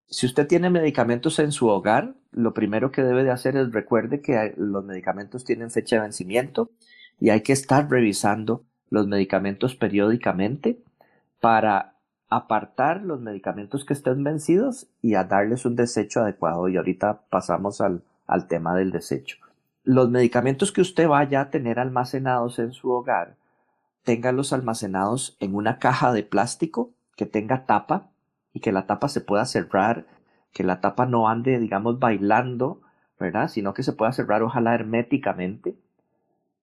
si 0.08 0.26
usted 0.26 0.48
tiene 0.48 0.72
medicamentos 0.72 1.38
en 1.38 1.52
su 1.52 1.68
hogar, 1.68 2.16
lo 2.34 2.54
primero 2.54 2.92
que 2.92 3.04
debe 3.04 3.24
de 3.24 3.32
hacer 3.32 3.56
es 3.58 3.72
recuerde 3.72 4.22
que 4.22 4.54
los 4.58 4.84
medicamentos 4.84 5.44
tienen 5.44 5.72
fecha 5.72 5.98
de 5.98 6.04
vencimiento 6.04 6.72
y 7.20 7.30
hay 7.30 7.42
que 7.42 7.54
estar 7.54 7.90
revisando 7.90 8.64
los 8.90 9.08
medicamentos 9.08 9.76
periódicamente 9.76 10.82
para 11.40 11.96
apartar 12.30 13.02
los 13.02 13.20
medicamentos 13.22 13.86
que 13.86 13.94
estén 13.94 14.24
vencidos 14.24 14.88
y 15.02 15.16
a 15.16 15.24
darles 15.24 15.66
un 15.66 15.76
desecho 15.76 16.22
adecuado. 16.22 16.68
Y 16.68 16.78
ahorita 16.78 17.22
pasamos 17.30 17.82
al, 17.82 18.04
al 18.28 18.48
tema 18.48 18.76
del 18.76 18.92
desecho. 18.92 19.38
Los 19.84 20.10
medicamentos 20.10 20.72
que 20.72 20.82
usted 20.82 21.08
vaya 21.08 21.42
a 21.42 21.50
tener 21.50 21.80
almacenados 21.80 22.60
en 22.60 22.72
su 22.72 22.90
hogar, 22.90 23.36
téngalos 24.04 24.54
almacenados 24.54 25.38
en 25.40 25.56
una 25.56 25.80
caja 25.80 26.14
de 26.14 26.24
plástico 26.24 26.92
que 27.16 27.26
tenga 27.26 27.66
tapa 27.66 28.10
y 28.54 28.60
que 28.60 28.72
la 28.72 28.86
tapa 28.86 29.10
se 29.10 29.22
pueda 29.22 29.46
cerrar, 29.46 30.06
que 30.54 30.64
la 30.64 30.80
tapa 30.80 31.06
no 31.06 31.28
ande, 31.28 31.60
digamos, 31.60 32.00
bailando, 32.00 32.82
¿verdad? 33.20 33.48
Sino 33.48 33.74
que 33.74 33.84
se 33.84 33.94
pueda 33.94 34.12
cerrar, 34.14 34.44
ojalá 34.44 34.76
herméticamente, 34.76 35.76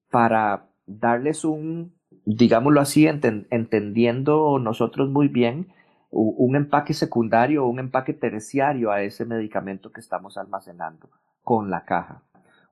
para 0.09 0.67
darles 0.87 1.45
un, 1.45 1.93
digámoslo 2.25 2.81
así, 2.81 3.07
entendiendo 3.07 4.59
nosotros 4.59 5.09
muy 5.09 5.27
bien, 5.27 5.67
un 6.09 6.55
empaque 6.55 6.93
secundario 6.93 7.63
o 7.63 7.69
un 7.69 7.79
empaque 7.79 8.13
terciario 8.13 8.91
a 8.91 9.01
ese 9.01 9.25
medicamento 9.25 9.91
que 9.91 10.01
estamos 10.01 10.37
almacenando 10.37 11.09
con 11.41 11.69
la 11.69 11.85
caja. 11.85 12.23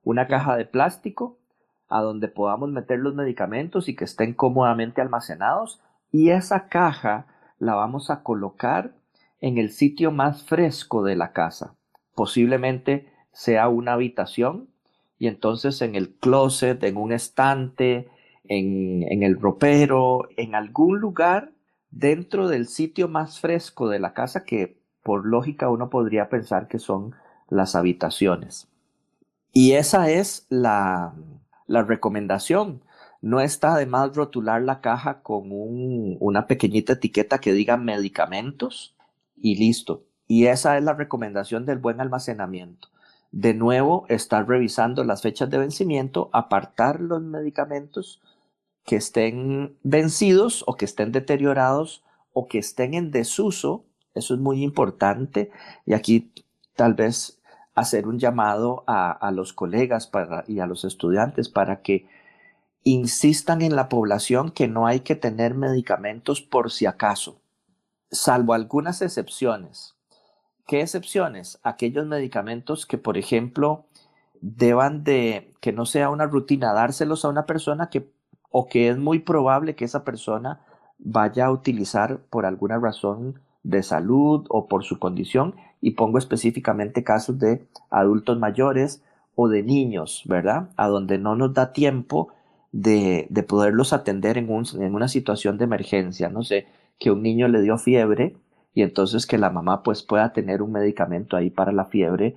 Una 0.04 0.26
caja 0.26 0.56
de 0.56 0.66
plástico 0.66 1.38
a 1.88 2.02
donde 2.02 2.28
podamos 2.28 2.70
meter 2.70 2.98
los 2.98 3.14
medicamentos 3.14 3.88
y 3.88 3.96
que 3.96 4.04
estén 4.04 4.34
cómodamente 4.34 5.00
almacenados 5.00 5.80
y 6.12 6.30
esa 6.30 6.68
caja 6.68 7.26
la 7.58 7.74
vamos 7.74 8.10
a 8.10 8.22
colocar 8.22 8.92
en 9.40 9.58
el 9.58 9.70
sitio 9.70 10.10
más 10.10 10.44
fresco 10.44 11.02
de 11.02 11.16
la 11.16 11.32
casa. 11.32 11.74
Posiblemente 12.14 13.12
sea 13.32 13.68
una 13.68 13.94
habitación 13.94 14.68
y 15.18 15.26
entonces 15.26 15.82
en 15.82 15.94
el 15.94 16.14
closet, 16.14 16.82
en 16.84 16.96
un 16.96 17.12
estante, 17.12 18.08
en, 18.44 19.04
en 19.10 19.22
el 19.22 19.40
ropero, 19.40 20.28
en 20.36 20.54
algún 20.54 20.98
lugar 20.98 21.52
dentro 21.90 22.48
del 22.48 22.68
sitio 22.68 23.08
más 23.08 23.40
fresco 23.40 23.88
de 23.88 23.98
la 23.98 24.12
casa 24.12 24.44
que 24.44 24.78
por 25.02 25.26
lógica 25.26 25.68
uno 25.68 25.90
podría 25.90 26.28
pensar 26.28 26.68
que 26.68 26.78
son 26.78 27.14
las 27.48 27.74
habitaciones. 27.74 28.68
Y 29.52 29.72
esa 29.72 30.10
es 30.10 30.46
la, 30.48 31.14
la 31.66 31.82
recomendación. 31.82 32.82
No 33.20 33.40
está 33.40 33.76
de 33.76 33.86
más 33.86 34.14
rotular 34.14 34.62
la 34.62 34.80
caja 34.80 35.22
con 35.22 35.50
un, 35.50 36.16
una 36.20 36.46
pequeñita 36.46 36.94
etiqueta 36.94 37.38
que 37.38 37.52
diga 37.52 37.76
medicamentos 37.76 38.94
y 39.40 39.56
listo. 39.56 40.04
Y 40.26 40.46
esa 40.46 40.78
es 40.78 40.84
la 40.84 40.92
recomendación 40.94 41.66
del 41.66 41.78
buen 41.78 42.00
almacenamiento 42.00 42.88
de 43.32 43.54
nuevo 43.54 44.06
estar 44.08 44.46
revisando 44.48 45.04
las 45.04 45.22
fechas 45.22 45.50
de 45.50 45.58
vencimiento, 45.58 46.30
apartar 46.32 47.00
los 47.00 47.22
medicamentos 47.22 48.20
que 48.84 48.96
estén 48.96 49.76
vencidos 49.82 50.64
o 50.66 50.74
que 50.74 50.84
estén 50.84 51.12
deteriorados 51.12 52.02
o 52.32 52.48
que 52.48 52.58
estén 52.58 52.94
en 52.94 53.10
desuso. 53.10 53.84
Eso 54.14 54.34
es 54.34 54.40
muy 54.40 54.62
importante. 54.62 55.50
Y 55.86 55.94
aquí 55.94 56.32
tal 56.74 56.94
vez 56.94 57.40
hacer 57.74 58.08
un 58.08 58.18
llamado 58.18 58.82
a, 58.86 59.30
los 59.32 59.52
colegas 59.52 60.10
y 60.48 60.58
a 60.58 60.66
los 60.66 60.84
estudiantes 60.84 61.48
para 61.48 61.82
que 61.82 62.06
insistan 62.82 63.62
en 63.62 63.76
la 63.76 63.88
población 63.88 64.50
que 64.50 64.66
no 64.66 64.86
hay 64.86 65.00
que 65.00 65.14
tener 65.14 65.54
medicamentos 65.54 66.40
por 66.40 66.72
si 66.72 66.86
acaso, 66.86 67.39
salvo 68.10 68.54
algunas 68.54 69.02
excepciones. 69.02 69.96
¿Qué 70.66 70.80
excepciones? 70.80 71.58
Aquellos 71.62 72.06
medicamentos 72.06 72.86
que, 72.86 72.98
por 72.98 73.18
ejemplo, 73.18 73.86
deban 74.40 75.04
de, 75.04 75.52
que 75.60 75.72
no 75.72 75.86
sea 75.86 76.10
una 76.10 76.26
rutina 76.26 76.72
dárselos 76.72 77.24
a 77.24 77.28
una 77.28 77.46
persona 77.46 77.90
que, 77.90 78.10
o 78.50 78.68
que 78.68 78.88
es 78.88 78.98
muy 78.98 79.18
probable 79.18 79.74
que 79.74 79.84
esa 79.84 80.04
persona 80.04 80.60
vaya 80.98 81.46
a 81.46 81.52
utilizar 81.52 82.18
por 82.30 82.46
alguna 82.46 82.78
razón 82.78 83.40
de 83.62 83.82
salud 83.82 84.46
o 84.48 84.68
por 84.68 84.84
su 84.84 84.98
condición, 84.98 85.54
y 85.80 85.92
pongo 85.92 86.18
específicamente 86.18 87.04
casos 87.04 87.38
de 87.38 87.66
adultos 87.90 88.38
mayores 88.38 89.02
o 89.34 89.48
de 89.48 89.62
niños, 89.62 90.22
¿verdad? 90.26 90.68
A 90.76 90.88
donde 90.88 91.18
no 91.18 91.36
nos 91.36 91.54
da 91.54 91.72
tiempo 91.72 92.28
de, 92.72 93.26
de 93.30 93.42
poderlos 93.42 93.92
atender 93.92 94.36
en, 94.36 94.50
un, 94.50 94.64
en 94.78 94.94
una 94.94 95.08
situación 95.08 95.58
de 95.58 95.64
emergencia. 95.64 96.28
No 96.28 96.42
sé, 96.42 96.66
que 97.00 97.10
un 97.10 97.22
niño 97.22 97.48
le 97.48 97.62
dio 97.62 97.76
fiebre 97.78 98.36
y 98.72 98.82
entonces 98.82 99.26
que 99.26 99.38
la 99.38 99.50
mamá 99.50 99.82
pues 99.82 100.04
pueda 100.04 100.32
tener 100.32 100.62
un 100.62 100.70
medicamento 100.70 101.36
ahí 101.36 101.50
para 101.50 101.72
la 101.72 101.86
fiebre, 101.86 102.36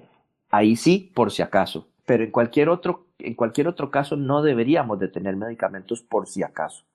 ahí 0.49 0.75
sí, 0.75 1.11
por 1.13 1.31
si 1.31 1.43
acaso. 1.43 1.87
Pero 2.05 2.23
en 2.23 2.31
cualquier 2.31 2.69
otro, 2.69 3.05
en 3.19 3.35
cualquier 3.35 3.67
otro 3.67 3.91
caso 3.91 4.15
no 4.15 4.41
deberíamos 4.41 4.97
de 4.99 5.09
tener 5.09 5.35
medicamentos 5.35 6.01
por 6.01 6.27
si 6.27 6.41
acaso. 6.41 6.85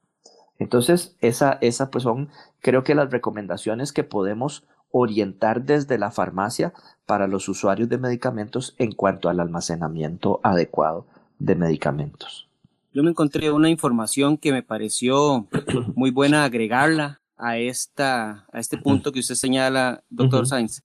Entonces, 0.58 1.16
esa, 1.20 1.58
esa 1.60 1.90
pues 1.90 2.02
son, 2.02 2.30
creo 2.60 2.82
que 2.82 2.96
las 2.96 3.10
recomendaciones 3.10 3.92
que 3.92 4.02
podemos 4.02 4.66
orientar 4.90 5.62
desde 5.62 5.98
la 5.98 6.10
farmacia 6.10 6.72
para 7.06 7.28
los 7.28 7.48
usuarios 7.48 7.88
de 7.88 7.98
medicamentos 7.98 8.74
en 8.78 8.92
cuanto 8.92 9.28
al 9.28 9.38
almacenamiento 9.38 10.40
adecuado 10.42 11.06
de 11.38 11.54
medicamentos. 11.54 12.48
Yo 12.92 13.02
me 13.02 13.10
encontré 13.10 13.52
una 13.52 13.68
información 13.68 14.38
que 14.38 14.50
me 14.50 14.62
pareció 14.62 15.46
muy 15.94 16.10
buena 16.10 16.44
agregarla 16.44 17.17
a, 17.38 17.58
esta, 17.58 18.46
a 18.52 18.60
este 18.60 18.78
punto 18.78 19.12
que 19.12 19.20
usted 19.20 19.34
señala, 19.34 20.02
doctor 20.10 20.46
Sainz. 20.46 20.82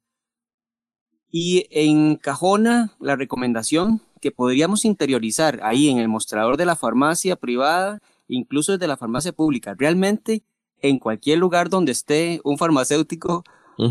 Y 1.29 1.65
encajona 1.72 2.95
la 3.00 3.15
recomendación 3.15 4.01
que 4.22 4.31
podríamos 4.31 4.86
interiorizar 4.86 5.60
ahí 5.63 5.89
en 5.89 5.98
el 5.98 6.07
mostrador 6.07 6.57
de 6.57 6.65
la 6.65 6.75
farmacia 6.75 7.36
privada, 7.36 8.00
incluso 8.27 8.72
desde 8.72 8.88
la 8.88 8.98
farmacia 8.98 9.33
pública. 9.33 9.75
Realmente 9.77 10.43
en 10.81 11.00
cualquier 11.00 11.39
lugar 11.39 11.69
donde 11.69 11.91
esté 11.91 12.39
un 12.43 12.57
farmacéutico, 12.57 13.43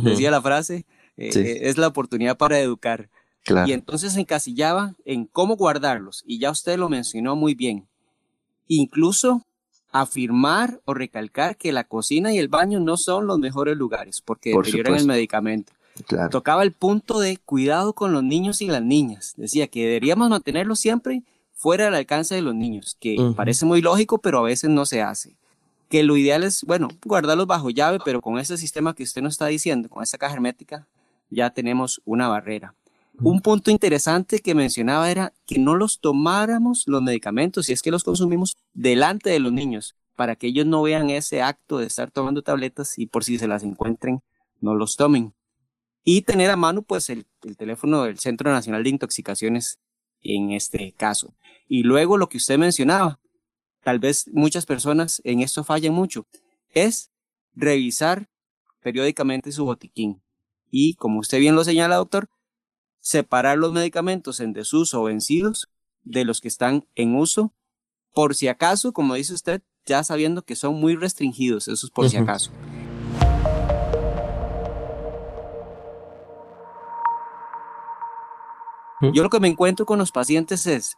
decía 0.04 0.30
la 0.30 0.40
frase, 0.40 0.86
eh, 1.16 1.60
es 1.62 1.78
la 1.78 1.88
oportunidad 1.88 2.36
para 2.36 2.60
educar. 2.60 3.10
Y 3.66 3.72
entonces 3.72 4.12
se 4.12 4.20
encasillaba 4.20 4.94
en 5.04 5.26
cómo 5.26 5.56
guardarlos, 5.56 6.22
y 6.26 6.38
ya 6.38 6.50
usted 6.50 6.78
lo 6.78 6.88
mencionó 6.88 7.34
muy 7.34 7.54
bien. 7.54 7.88
Incluso 8.68 9.44
afirmar 9.92 10.80
o 10.86 10.94
recalcar 10.94 11.56
que 11.56 11.70
la 11.70 11.84
cocina 11.84 12.32
y 12.32 12.38
el 12.38 12.48
baño 12.48 12.80
no 12.80 12.96
son 12.96 13.26
los 13.26 13.38
mejores 13.38 13.76
lugares 13.76 14.22
porque 14.22 14.52
Por 14.52 14.64
deterioran 14.64 14.98
el 14.98 15.06
medicamento. 15.06 15.72
Tocaba 16.30 16.62
el 16.62 16.72
punto 16.72 17.20
de 17.20 17.36
cuidado 17.36 17.92
con 17.92 18.12
los 18.12 18.24
niños 18.24 18.62
y 18.62 18.66
las 18.66 18.82
niñas. 18.82 19.34
Decía 19.36 19.68
que 19.68 19.84
deberíamos 19.84 20.30
mantenerlos 20.30 20.80
siempre 20.80 21.22
fuera 21.52 21.84
del 21.84 21.94
alcance 21.94 22.34
de 22.34 22.42
los 22.42 22.54
niños, 22.54 22.96
que 22.98 23.16
parece 23.36 23.66
muy 23.66 23.82
lógico, 23.82 24.18
pero 24.18 24.38
a 24.38 24.42
veces 24.42 24.70
no 24.70 24.86
se 24.86 25.02
hace. 25.02 25.36
Que 25.88 26.02
lo 26.02 26.16
ideal 26.16 26.42
es, 26.42 26.64
bueno, 26.64 26.88
guardarlos 27.04 27.46
bajo 27.46 27.68
llave, 27.68 27.98
pero 28.02 28.22
con 28.22 28.38
ese 28.38 28.56
sistema 28.56 28.94
que 28.94 29.02
usted 29.02 29.20
nos 29.20 29.34
está 29.34 29.46
diciendo, 29.46 29.90
con 29.90 30.02
esa 30.02 30.16
caja 30.16 30.34
hermética, 30.34 30.88
ya 31.28 31.50
tenemos 31.50 32.00
una 32.06 32.28
barrera. 32.28 32.74
Un 33.18 33.40
punto 33.40 33.70
interesante 33.70 34.40
que 34.40 34.54
mencionaba 34.54 35.10
era 35.10 35.32
que 35.46 35.58
no 35.58 35.76
los 35.76 36.00
tomáramos 36.00 36.84
los 36.86 37.02
medicamentos, 37.02 37.66
si 37.66 37.72
es 37.72 37.82
que 37.82 37.90
los 37.90 38.04
consumimos, 38.04 38.56
delante 38.72 39.30
de 39.30 39.38
los 39.38 39.52
niños, 39.52 39.96
para 40.16 40.36
que 40.36 40.48
ellos 40.48 40.66
no 40.66 40.82
vean 40.82 41.10
ese 41.10 41.42
acto 41.42 41.78
de 41.78 41.86
estar 41.86 42.10
tomando 42.10 42.42
tabletas 42.42 42.98
y 42.98 43.06
por 43.06 43.24
si 43.24 43.38
se 43.38 43.48
las 43.48 43.62
encuentren, 43.62 44.22
no 44.60 44.74
los 44.74 44.96
tomen. 44.96 45.34
Y 46.04 46.22
tener 46.22 46.50
a 46.50 46.56
mano, 46.56 46.82
pues, 46.82 47.10
el, 47.10 47.26
el 47.42 47.56
teléfono 47.56 48.02
del 48.04 48.18
Centro 48.18 48.50
Nacional 48.50 48.82
de 48.82 48.90
Intoxicaciones 48.90 49.78
en 50.22 50.52
este 50.52 50.92
caso. 50.92 51.34
Y 51.68 51.82
luego 51.82 52.16
lo 52.16 52.28
que 52.28 52.38
usted 52.38 52.58
mencionaba, 52.58 53.20
tal 53.82 53.98
vez 53.98 54.28
muchas 54.32 54.66
personas 54.66 55.20
en 55.24 55.40
esto 55.40 55.64
fallan 55.64 55.92
mucho, 55.92 56.26
es 56.70 57.10
revisar 57.54 58.28
periódicamente 58.80 59.52
su 59.52 59.64
botiquín. 59.64 60.22
Y 60.70 60.94
como 60.94 61.20
usted 61.20 61.38
bien 61.38 61.54
lo 61.54 61.64
señala, 61.64 61.96
doctor, 61.96 62.28
separar 63.02 63.58
los 63.58 63.72
medicamentos 63.72 64.40
en 64.40 64.54
desuso 64.54 65.02
o 65.02 65.04
vencidos 65.04 65.68
de 66.04 66.24
los 66.24 66.40
que 66.40 66.48
están 66.48 66.86
en 66.94 67.16
uso, 67.16 67.52
por 68.14 68.34
si 68.34 68.48
acaso, 68.48 68.92
como 68.92 69.14
dice 69.14 69.34
usted, 69.34 69.60
ya 69.84 70.04
sabiendo 70.04 70.42
que 70.42 70.56
son 70.56 70.76
muy 70.76 70.94
restringidos, 70.94 71.68
eso 71.68 71.86
es 71.86 71.90
por 71.90 72.08
si 72.08 72.16
acaso. 72.16 72.52
Yo 79.12 79.24
lo 79.24 79.30
que 79.30 79.40
me 79.40 79.48
encuentro 79.48 79.84
con 79.84 79.98
los 79.98 80.12
pacientes 80.12 80.64
es, 80.68 80.96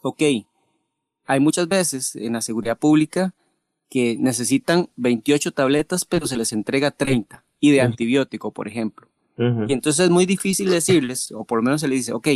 ok, 0.00 0.22
hay 1.26 1.40
muchas 1.40 1.68
veces 1.68 2.16
en 2.16 2.32
la 2.32 2.40
seguridad 2.40 2.78
pública 2.78 3.34
que 3.90 4.16
necesitan 4.18 4.88
28 4.96 5.52
tabletas, 5.52 6.06
pero 6.06 6.26
se 6.26 6.38
les 6.38 6.54
entrega 6.54 6.90
30, 6.90 7.44
y 7.60 7.70
de 7.72 7.82
antibiótico, 7.82 8.52
por 8.52 8.66
ejemplo. 8.66 9.08
Y 9.38 9.72
entonces 9.72 10.06
es 10.06 10.10
muy 10.10 10.26
difícil 10.26 10.68
decirles, 10.68 11.30
o 11.32 11.44
por 11.44 11.58
lo 11.58 11.62
menos 11.62 11.80
se 11.80 11.88
les 11.88 12.00
dice, 12.00 12.12
ok, 12.12 12.28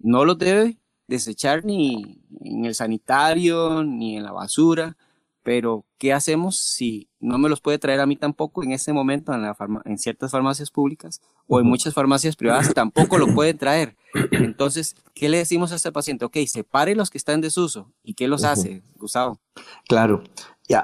no 0.00 0.24
los 0.24 0.36
debe 0.36 0.78
desechar 1.06 1.64
ni 1.64 2.20
en 2.40 2.64
el 2.64 2.74
sanitario, 2.74 3.84
ni 3.84 4.16
en 4.16 4.24
la 4.24 4.32
basura, 4.32 4.96
pero 5.44 5.84
¿qué 5.98 6.12
hacemos 6.12 6.56
si 6.56 7.08
no 7.20 7.38
me 7.38 7.48
los 7.48 7.60
puede 7.60 7.78
traer 7.78 8.00
a 8.00 8.06
mí 8.06 8.16
tampoco 8.16 8.64
en 8.64 8.72
ese 8.72 8.92
momento 8.92 9.32
en, 9.32 9.42
la 9.42 9.54
en 9.84 9.98
ciertas 9.98 10.32
farmacias 10.32 10.70
públicas 10.70 11.20
o 11.46 11.60
en 11.60 11.66
muchas 11.66 11.92
farmacias 11.92 12.34
privadas 12.34 12.72
tampoco 12.74 13.18
lo 13.18 13.32
pueden 13.34 13.58
traer? 13.58 13.96
Entonces, 14.32 14.96
¿qué 15.14 15.28
le 15.28 15.38
decimos 15.38 15.70
a 15.70 15.76
este 15.76 15.92
paciente? 15.92 16.24
Ok, 16.24 16.38
separe 16.46 16.94
los 16.94 17.10
que 17.10 17.18
están 17.18 17.36
en 17.36 17.40
desuso. 17.42 17.92
¿Y 18.02 18.14
qué 18.14 18.26
los 18.26 18.42
hace, 18.42 18.82
Gustavo? 18.96 19.38
Claro, 19.86 20.24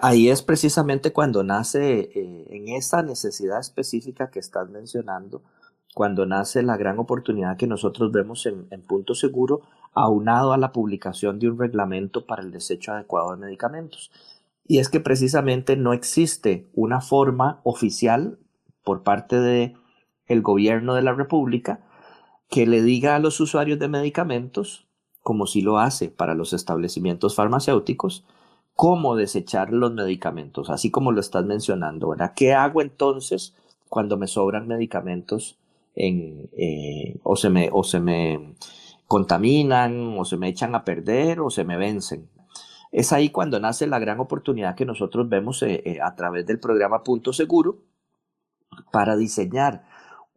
ahí 0.02 0.28
es 0.28 0.42
precisamente 0.42 1.12
cuando 1.12 1.42
nace, 1.42 2.10
eh, 2.14 2.46
en 2.50 2.68
esa 2.68 3.02
necesidad 3.02 3.60
específica 3.60 4.30
que 4.30 4.38
estás 4.38 4.68
mencionando, 4.68 5.42
cuando 5.94 6.26
nace 6.26 6.62
la 6.62 6.76
gran 6.76 6.98
oportunidad 6.98 7.56
que 7.56 7.66
nosotros 7.66 8.12
vemos 8.12 8.46
en, 8.46 8.68
Punto 8.82 9.14
Seguro, 9.14 9.62
aunado 9.92 10.52
a 10.52 10.58
la 10.58 10.72
publicación 10.72 11.38
de 11.38 11.48
un 11.48 11.58
reglamento 11.58 12.26
para 12.26 12.42
el 12.42 12.52
desecho 12.52 12.92
adecuado 12.92 13.32
de 13.32 13.38
medicamentos. 13.38 14.12
Y 14.66 14.78
es 14.78 14.88
que 14.88 15.00
precisamente 15.00 15.76
no 15.76 15.92
existe 15.92 16.68
una 16.74 17.00
forma 17.00 17.60
oficial 17.64 18.38
por 18.84 19.02
parte 19.02 19.40
del 19.40 19.74
el 20.26 20.42
gobierno 20.42 20.94
de 20.94 21.02
la 21.02 21.12
República 21.12 21.80
que 22.48 22.66
le 22.66 22.82
diga 22.82 23.16
a 23.16 23.18
los 23.18 23.40
usuarios 23.40 23.78
de 23.78 23.88
medicamentos, 23.88 24.86
como 25.22 25.46
si 25.46 25.60
lo 25.60 25.78
hace 25.78 26.08
para 26.08 26.34
los 26.34 26.52
establecimientos 26.52 27.34
farmacéuticos, 27.34 28.24
cómo 28.74 29.16
desechar 29.16 29.72
los 29.72 29.92
medicamentos, 29.92 30.70
así 30.70 30.90
como 30.90 31.12
lo 31.12 31.20
estás 31.20 31.44
mencionando, 31.44 32.08
¿verdad? 32.08 32.32
¿Qué 32.34 32.54
hago 32.54 32.80
entonces 32.80 33.54
cuando 33.88 34.16
me 34.16 34.26
sobran 34.26 34.68
medicamentos 34.68 35.58
en, 35.94 36.48
eh, 36.56 37.18
o, 37.22 37.36
se 37.36 37.50
me, 37.50 37.68
o 37.72 37.84
se 37.84 38.00
me 38.00 38.54
contaminan, 39.06 40.16
o 40.18 40.24
se 40.24 40.36
me 40.36 40.48
echan 40.48 40.74
a 40.74 40.84
perder, 40.84 41.40
o 41.40 41.50
se 41.50 41.64
me 41.64 41.76
vencen? 41.76 42.28
Es 42.92 43.12
ahí 43.12 43.30
cuando 43.30 43.60
nace 43.60 43.86
la 43.86 43.98
gran 43.98 44.18
oportunidad 44.18 44.74
que 44.74 44.84
nosotros 44.84 45.28
vemos 45.28 45.62
eh, 45.62 45.82
eh, 45.84 46.00
a 46.02 46.14
través 46.16 46.46
del 46.46 46.58
programa 46.58 47.04
Punto 47.04 47.32
Seguro 47.32 47.82
para 48.90 49.16
diseñar 49.16 49.84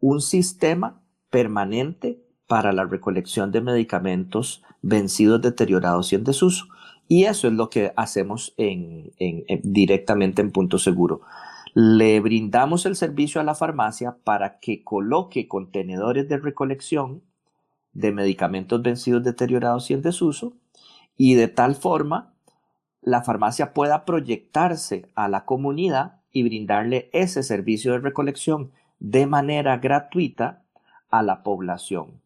un 0.00 0.20
sistema 0.20 1.02
permanente 1.30 2.22
para 2.46 2.72
la 2.72 2.84
recolección 2.84 3.50
de 3.50 3.60
medicamentos 3.60 4.62
vencidos, 4.82 5.40
deteriorados 5.40 6.12
y 6.12 6.16
en 6.16 6.24
desuso. 6.24 6.66
Y 7.08 7.24
eso 7.24 7.48
es 7.48 7.54
lo 7.54 7.70
que 7.70 7.92
hacemos 7.96 8.54
en, 8.56 9.12
directamente 9.62 10.42
en 10.42 10.52
Punto 10.52 10.78
Seguro. 10.78 11.20
Le 11.74 12.20
brindamos 12.20 12.86
el 12.86 12.96
servicio 12.96 13.40
a 13.40 13.44
la 13.44 13.54
farmacia 13.54 14.16
para 14.24 14.58
que 14.58 14.82
coloque 14.84 15.48
contenedores 15.48 16.28
de 16.28 16.38
recolección 16.38 17.22
de 17.92 18.12
medicamentos 18.12 18.82
vencidos, 18.82 19.22
deteriorados 19.22 19.90
y 19.90 19.94
en 19.94 20.02
desuso, 20.02 20.54
y 21.16 21.34
de 21.34 21.48
tal 21.48 21.74
forma 21.74 22.34
la 23.00 23.22
farmacia 23.22 23.72
pueda 23.74 24.04
proyectarse 24.04 25.10
a 25.14 25.28
la 25.28 25.44
comunidad 25.44 26.20
y 26.32 26.42
brindarle 26.42 27.10
ese 27.12 27.42
servicio 27.42 27.92
de 27.92 27.98
recolección 27.98 28.72
de 28.98 29.26
manera 29.26 29.76
gratuita 29.76 30.62
a 31.10 31.22
la 31.22 31.42
población. 31.42 32.23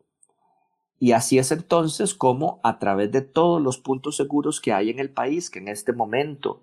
Y 1.01 1.13
así 1.13 1.39
es 1.39 1.53
entonces 1.53 2.15
como 2.15 2.61
a 2.63 2.79
través 2.79 3.13
de 3.13 3.23
todos 3.23 3.63
los 3.63 3.79
puntos 3.79 4.17
seguros 4.17 4.61
que 4.61 4.73
hay 4.73 4.91
en 4.91 4.99
el 4.99 5.11
país, 5.11 5.51
que 5.51 5.61
en 5.61 5.69
este 5.69 5.93
momento, 5.93 6.61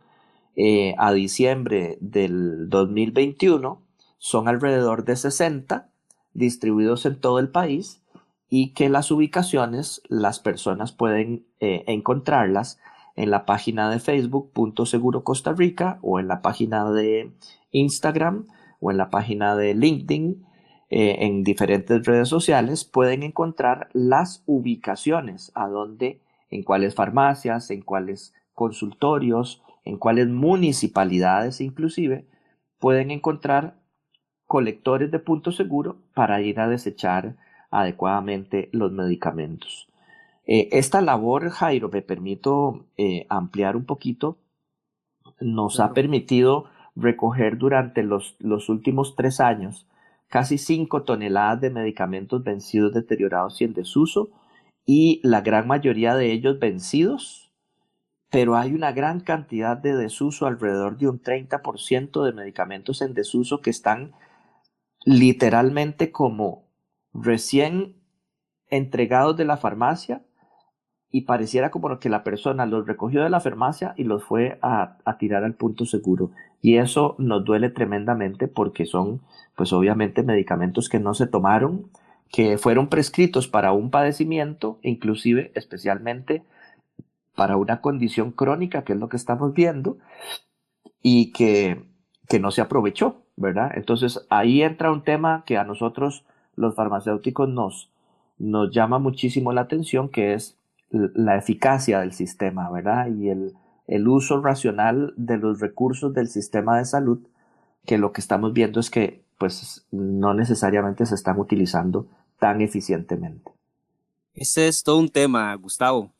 eh, 0.56 0.94
a 0.98 1.14
diciembre 1.14 1.98
del 2.02 2.70
2021, 2.70 3.82
son 4.18 4.48
alrededor 4.48 5.06
de 5.06 5.16
60 5.16 5.90
distribuidos 6.34 7.06
en 7.06 7.20
todo 7.20 7.40
el 7.40 7.50
país 7.50 8.02
y 8.50 8.74
que 8.74 8.90
las 8.90 9.10
ubicaciones 9.12 10.02
las 10.08 10.40
personas 10.40 10.92
pueden 10.92 11.46
eh, 11.60 11.84
encontrarlas 11.88 12.80
en 13.16 13.32
la 13.32 13.46
página 13.46 13.90
de 13.90 14.00
Facebook 14.00 14.52
Punto 14.52 14.86
Seguro 14.86 15.24
Costa 15.24 15.54
Rica 15.54 16.00
o 16.02 16.20
en 16.20 16.28
la 16.28 16.42
página 16.42 16.92
de 16.92 17.32
Instagram 17.72 18.48
o 18.80 18.92
en 18.92 18.98
la 18.98 19.10
página 19.10 19.56
de 19.56 19.74
LinkedIn 19.74 20.46
eh, 20.90 21.26
en 21.26 21.44
diferentes 21.44 22.06
redes 22.06 22.30
sociales 22.30 22.86
pueden 22.86 23.24
encontrar 23.24 23.90
las 23.94 24.44
ubicaciones 24.46 25.52
a 25.56 25.68
donde, 25.68 26.22
en 26.50 26.64
cuáles 26.64 26.94
farmacias, 26.94 27.72
en 27.72 27.82
cuáles 27.82 28.34
consultorios, 28.54 29.64
en 29.84 29.98
cuáles 29.98 30.28
municipalidades 30.28 31.60
inclusive, 31.60 32.28
pueden 32.80 33.10
encontrar 33.10 33.76
colectores 34.46 35.10
de 35.10 35.20
punto 35.20 35.52
seguro 35.52 35.98
para 36.14 36.42
ir 36.42 36.60
a 36.60 36.68
desechar 36.68 37.36
adecuadamente 37.72 38.70
los 38.72 38.92
medicamentos. 38.92 39.88
Eh, 40.46 40.70
esta 40.72 41.02
labor, 41.02 41.50
Jairo, 41.50 41.90
me 41.90 42.04
permito 42.04 42.86
eh, 42.98 43.26
ampliar 43.30 43.76
un 43.76 43.86
poquito, 43.86 44.38
nos 45.40 45.80
ha 45.80 45.94
permitido 45.94 46.66
recoger 46.96 47.58
durante 47.58 48.04
los, 48.04 48.36
los 48.40 48.70
últimos 48.70 49.16
tres 49.16 49.40
años 49.40 49.88
casi 50.36 50.58
5 50.58 51.04
toneladas 51.04 51.62
de 51.62 51.70
medicamentos 51.70 52.44
vencidos, 52.44 52.94
deteriorados 52.94 53.62
y 53.62 53.64
en 53.64 53.74
desuso, 53.74 54.32
y 54.86 55.22
la 55.24 55.40
gran 55.40 55.66
mayoría 55.66 56.14
de 56.14 56.34
ellos 56.34 56.60
vencidos, 56.60 57.54
pero 58.32 58.58
hay 58.58 58.74
una 58.74 58.92
gran 58.92 59.22
cantidad 59.22 59.78
de 59.78 59.96
desuso, 59.96 60.46
alrededor 60.46 60.98
de 60.98 61.08
un 61.08 61.22
30% 61.22 62.26
de 62.26 62.34
medicamentos 62.34 63.02
en 63.02 63.14
desuso 63.14 63.62
que 63.62 63.70
están 63.70 64.12
literalmente 65.06 66.12
como 66.12 66.66
recién 67.14 67.96
entregados 68.70 69.38
de 69.38 69.46
la 69.46 69.56
farmacia 69.56 70.26
y 71.10 71.22
pareciera 71.22 71.72
como 71.72 71.98
que 71.98 72.10
la 72.10 72.26
persona 72.26 72.66
los 72.66 72.86
recogió 72.86 73.24
de 73.24 73.30
la 73.30 73.40
farmacia 73.40 73.94
y 73.96 74.04
los 74.04 74.26
fue 74.26 74.60
a, 74.62 74.98
a 75.06 75.18
tirar 75.18 75.46
al 75.46 75.54
punto 75.54 75.86
seguro. 75.86 76.32
Y 76.66 76.78
eso 76.78 77.14
nos 77.20 77.46
duele 77.46 77.70
tremendamente 77.70 78.48
porque 78.48 78.88
son 78.88 79.22
pues 79.56 79.72
obviamente 79.72 80.24
medicamentos 80.24 80.90
que 80.90 81.00
no 81.00 81.14
se 81.14 81.28
tomaron, 81.28 81.92
que 82.32 82.58
fueron 82.58 82.88
prescritos 82.88 83.48
para 83.48 83.72
un 83.72 83.92
padecimiento, 83.92 84.80
inclusive 84.82 85.52
especialmente 85.54 86.42
para 87.36 87.56
una 87.56 87.82
condición 87.82 88.32
crónica, 88.32 88.84
que 88.84 88.94
es 88.94 89.00
lo 89.00 89.10
que 89.10 89.18
estamos 89.18 89.54
viendo, 89.54 90.00
y 91.04 91.32
que 91.34 91.86
que 92.28 92.40
no 92.40 92.50
se 92.50 92.62
aprovechó, 92.62 93.22
¿verdad? 93.36 93.74
Entonces 93.76 94.26
ahí 94.32 94.64
entra 94.64 94.92
un 94.92 95.04
tema 95.04 95.44
que 95.46 95.60
a 95.60 95.66
nosotros 95.66 96.26
los 96.56 96.74
farmacéuticos 96.74 97.48
nos, 97.48 97.92
nos 98.40 98.72
llama 98.72 98.98
muchísimo 98.98 99.54
la 99.54 99.62
atención, 99.62 100.10
que 100.10 100.34
es 100.34 100.58
la 100.90 101.38
eficacia 101.38 102.00
del 102.00 102.14
sistema, 102.14 102.72
¿verdad? 102.72 103.06
Y 103.16 103.30
el, 103.30 103.54
el 103.88 104.08
uso 104.08 104.42
racional 104.42 105.14
de 105.18 105.38
los 105.38 105.60
recursos 105.60 106.14
del 106.14 106.28
sistema 106.28 106.78
de 106.78 106.86
salud, 106.86 107.20
que 107.86 107.98
lo 107.98 108.12
que 108.12 108.22
estamos 108.22 108.54
viendo 108.54 108.80
es 108.80 108.90
que 108.90 109.24
pues 109.38 109.86
no 109.92 110.34
necesariamente 110.34 111.06
se 111.06 111.16
están 111.16 111.40
utilizando 111.40 112.08
tan 112.40 112.62
eficientemente. 112.62 113.52
Ese 114.34 114.68
es 114.68 114.84
todo 114.84 114.98
un 114.98 115.10
tema, 115.10 115.54
Gustavo, 115.56 116.12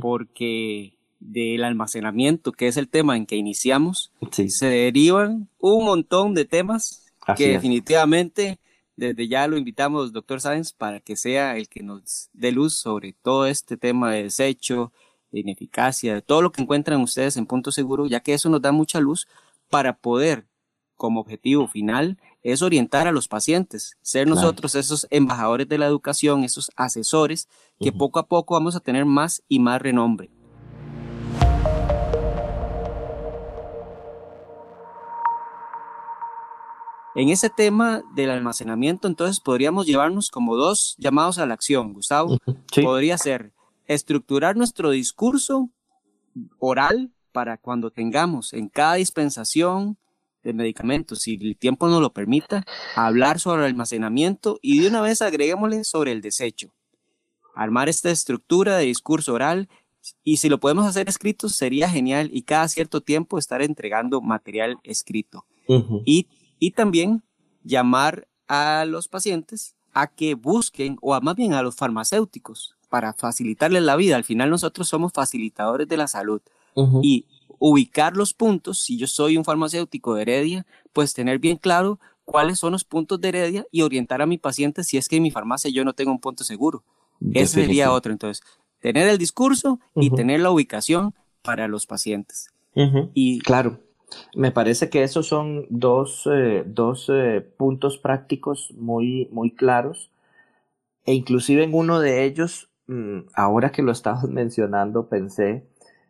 porque 0.00 0.96
del 1.18 1.64
almacenamiento, 1.64 2.52
que 2.52 2.68
es 2.68 2.76
el 2.76 2.88
tema 2.88 3.16
en 3.16 3.26
que 3.26 3.36
iniciamos, 3.36 4.12
se 4.30 4.66
derivan 4.66 5.48
un 5.58 5.84
montón 5.84 6.34
de 6.34 6.44
temas 6.44 7.12
que 7.36 7.48
definitivamente 7.48 8.58
desde 8.96 9.26
ya 9.26 9.48
lo 9.48 9.56
invitamos, 9.56 10.12
doctor 10.12 10.40
Sáenz, 10.40 10.72
para 10.72 11.00
que 11.00 11.16
sea 11.16 11.56
el 11.56 11.68
que 11.68 11.82
nos 11.82 12.28
dé 12.32 12.52
luz 12.52 12.74
sobre 12.74 13.12
todo 13.12 13.46
este 13.46 13.76
tema 13.76 14.12
de 14.12 14.24
desecho, 14.24 14.92
de 15.34 15.40
ineficacia, 15.40 16.14
de 16.14 16.22
todo 16.22 16.42
lo 16.42 16.52
que 16.52 16.62
encuentran 16.62 17.00
ustedes 17.00 17.36
en 17.36 17.46
Punto 17.46 17.72
Seguro, 17.72 18.06
ya 18.06 18.20
que 18.20 18.34
eso 18.34 18.48
nos 18.48 18.62
da 18.62 18.70
mucha 18.70 19.00
luz 19.00 19.26
para 19.68 19.96
poder, 19.96 20.46
como 20.94 21.20
objetivo 21.20 21.66
final, 21.66 22.18
es 22.42 22.62
orientar 22.62 23.08
a 23.08 23.12
los 23.12 23.26
pacientes, 23.26 23.98
ser 24.00 24.28
nosotros 24.28 24.76
esos 24.76 25.08
embajadores 25.10 25.68
de 25.68 25.78
la 25.78 25.86
educación, 25.86 26.44
esos 26.44 26.70
asesores, 26.76 27.48
que 27.80 27.90
poco 27.90 28.20
a 28.20 28.28
poco 28.28 28.54
vamos 28.54 28.76
a 28.76 28.80
tener 28.80 29.04
más 29.04 29.42
y 29.48 29.58
más 29.58 29.82
renombre. 29.82 30.30
En 37.16 37.28
ese 37.28 37.48
tema 37.48 38.02
del 38.14 38.30
almacenamiento, 38.30 39.08
entonces 39.08 39.40
podríamos 39.40 39.86
llevarnos 39.86 40.30
como 40.30 40.56
dos 40.56 40.96
llamados 40.98 41.38
a 41.38 41.46
la 41.46 41.54
acción, 41.54 41.92
Gustavo. 41.92 42.38
Podría 42.82 43.16
ser 43.18 43.53
estructurar 43.86 44.56
nuestro 44.56 44.90
discurso 44.90 45.70
oral 46.58 47.12
para 47.32 47.58
cuando 47.58 47.90
tengamos 47.90 48.52
en 48.52 48.68
cada 48.68 48.94
dispensación 48.94 49.98
de 50.42 50.52
medicamentos, 50.52 51.22
si 51.22 51.34
el 51.34 51.56
tiempo 51.56 51.88
nos 51.88 52.00
lo 52.00 52.12
permita, 52.12 52.64
hablar 52.94 53.40
sobre 53.40 53.62
el 53.62 53.68
almacenamiento 53.68 54.58
y 54.62 54.80
de 54.80 54.88
una 54.88 55.00
vez 55.00 55.22
agreguémosle 55.22 55.84
sobre 55.84 56.12
el 56.12 56.20
desecho. 56.20 56.72
Armar 57.54 57.88
esta 57.88 58.10
estructura 58.10 58.76
de 58.76 58.86
discurso 58.86 59.32
oral 59.32 59.68
y 60.22 60.36
si 60.36 60.48
lo 60.48 60.60
podemos 60.60 60.86
hacer 60.86 61.08
escrito 61.08 61.48
sería 61.48 61.88
genial 61.88 62.28
y 62.32 62.42
cada 62.42 62.68
cierto 62.68 63.00
tiempo 63.00 63.38
estar 63.38 63.62
entregando 63.62 64.20
material 64.20 64.78
escrito. 64.82 65.46
y, 66.04 66.28
y 66.58 66.72
también 66.72 67.22
llamar 67.62 68.28
a 68.46 68.84
los 68.84 69.08
pacientes 69.08 69.76
a 69.94 70.08
que 70.08 70.34
busquen 70.34 70.98
o 71.00 71.14
a, 71.14 71.20
más 71.20 71.36
bien 71.36 71.54
a 71.54 71.62
los 71.62 71.74
farmacéuticos 71.74 72.76
para 72.94 73.12
facilitarles 73.12 73.82
la 73.82 73.96
vida. 73.96 74.14
Al 74.14 74.22
final 74.22 74.50
nosotros 74.50 74.86
somos 74.86 75.12
facilitadores 75.12 75.88
de 75.88 75.96
la 75.96 76.06
salud 76.06 76.40
y 77.02 77.24
ubicar 77.58 78.16
los 78.16 78.34
puntos, 78.34 78.82
si 78.82 78.96
yo 78.96 79.08
soy 79.08 79.36
un 79.36 79.44
farmacéutico 79.44 80.14
de 80.14 80.22
Heredia, 80.22 80.66
pues 80.92 81.12
tener 81.12 81.40
bien 81.40 81.56
claro 81.56 81.98
cuáles 82.24 82.60
son 82.60 82.70
los 82.70 82.84
puntos 82.84 83.20
de 83.20 83.30
Heredia 83.30 83.66
y 83.72 83.82
orientar 83.82 84.22
a 84.22 84.26
mi 84.26 84.38
paciente 84.38 84.84
si 84.84 84.96
es 84.96 85.08
que 85.08 85.16
en 85.16 85.24
mi 85.24 85.32
farmacia 85.32 85.72
yo 85.72 85.84
no 85.84 85.92
tengo 85.92 86.12
un 86.12 86.20
punto 86.20 86.44
seguro. 86.44 86.84
Ese 87.32 87.62
sería 87.62 87.90
otro. 87.90 88.12
Entonces, 88.12 88.44
tener 88.78 89.08
el 89.08 89.18
discurso 89.18 89.80
y 89.96 90.10
tener 90.10 90.38
la 90.38 90.52
ubicación 90.52 91.14
para 91.42 91.66
los 91.66 91.86
pacientes. 91.88 92.52
Y 93.12 93.40
claro, 93.40 93.80
me 94.36 94.52
parece 94.52 94.88
que 94.88 95.02
esos 95.02 95.26
son 95.26 95.66
dos, 95.68 96.28
eh, 96.32 96.62
dos 96.64 97.10
eh, 97.12 97.40
puntos 97.40 97.98
prácticos 97.98 98.72
muy, 98.78 99.28
muy 99.32 99.50
claros. 99.50 100.12
E 101.06 101.12
inclusive 101.12 101.64
en 101.64 101.74
uno 101.74 101.98
de 101.98 102.24
ellos 102.24 102.70
ahora 103.34 103.72
que 103.72 103.82
lo 103.82 103.92
estabas 103.92 104.24
mencionando, 104.28 105.08
pensé 105.08 105.66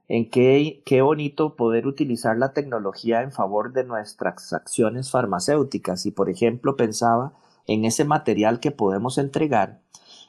en 0.08 0.28
qué, 0.28 0.82
qué 0.84 1.02
bonito 1.02 1.56
poder 1.56 1.86
utilizar 1.86 2.36
la 2.36 2.52
tecnología 2.52 3.22
en 3.22 3.32
favor 3.32 3.72
de 3.72 3.84
nuestras 3.84 4.52
acciones 4.52 5.10
farmacéuticas. 5.10 6.04
Y, 6.06 6.10
por 6.10 6.28
ejemplo, 6.28 6.76
pensaba 6.76 7.32
en 7.66 7.84
ese 7.84 8.04
material 8.04 8.60
que 8.60 8.70
podemos 8.70 9.18
entregar 9.18 9.80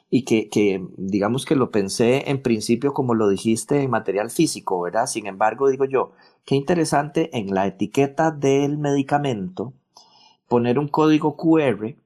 y 0.08 0.24
que, 0.24 0.48
que, 0.48 0.86
digamos 0.96 1.44
que 1.44 1.56
lo 1.56 1.70
pensé 1.70 2.30
en 2.30 2.40
principio 2.40 2.94
como 2.94 3.14
lo 3.14 3.28
dijiste 3.28 3.82
en 3.82 3.90
material 3.90 4.30
físico, 4.30 4.80
¿verdad? 4.80 5.06
Sin 5.06 5.26
embargo, 5.26 5.68
digo 5.68 5.84
yo, 5.84 6.12
qué 6.44 6.54
interesante 6.54 7.36
en 7.36 7.52
la 7.54 7.66
etiqueta 7.66 8.30
del 8.30 8.78
medicamento 8.78 9.72
poner 10.48 10.78
un 10.78 10.88
código 10.88 11.36
QR 11.36 11.96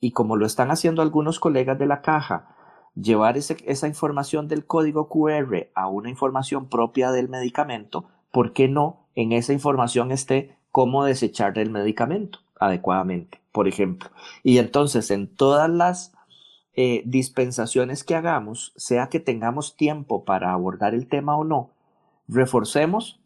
y 0.00 0.12
como 0.12 0.36
lo 0.36 0.46
están 0.46 0.70
haciendo 0.70 1.02
algunos 1.02 1.38
colegas 1.38 1.78
de 1.78 1.86
la 1.86 2.00
caja, 2.00 2.56
llevar 2.94 3.36
esa 3.36 3.88
información 3.88 4.48
del 4.48 4.66
código 4.66 5.08
QR 5.08 5.68
a 5.74 5.88
una 5.88 6.10
información 6.10 6.68
propia 6.68 7.12
del 7.12 7.28
medicamento, 7.28 8.06
¿por 8.32 8.52
qué 8.52 8.68
no 8.68 9.06
en 9.14 9.32
esa 9.32 9.52
información 9.52 10.10
esté 10.10 10.56
cómo 10.72 11.04
desechar 11.04 11.58
el 11.58 11.70
medicamento 11.70 12.40
adecuadamente, 12.58 13.40
por 13.52 13.68
ejemplo? 13.68 14.10
Y 14.42 14.58
entonces 14.58 15.10
en 15.10 15.28
todas 15.28 15.70
las 15.70 16.12
eh, 16.74 17.02
dispensaciones 17.04 18.04
que 18.04 18.14
hagamos, 18.14 18.72
sea 18.76 19.08
que 19.08 19.20
tengamos 19.20 19.76
tiempo 19.76 20.24
para 20.24 20.52
abordar 20.52 20.94
el 20.94 21.08
tema 21.08 21.36
o 21.36 21.44
no, 21.44 21.70
reforcemos 22.28 23.20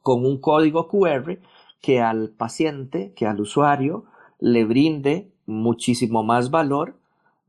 con 0.00 0.24
un 0.24 0.40
código 0.40 0.88
QR 0.88 1.38
que 1.80 2.00
al 2.00 2.30
paciente, 2.30 3.12
que 3.14 3.26
al 3.26 3.40
usuario, 3.40 4.04
le 4.38 4.64
brinde 4.64 5.32
muchísimo 5.46 6.22
más 6.22 6.50
valor 6.50 6.98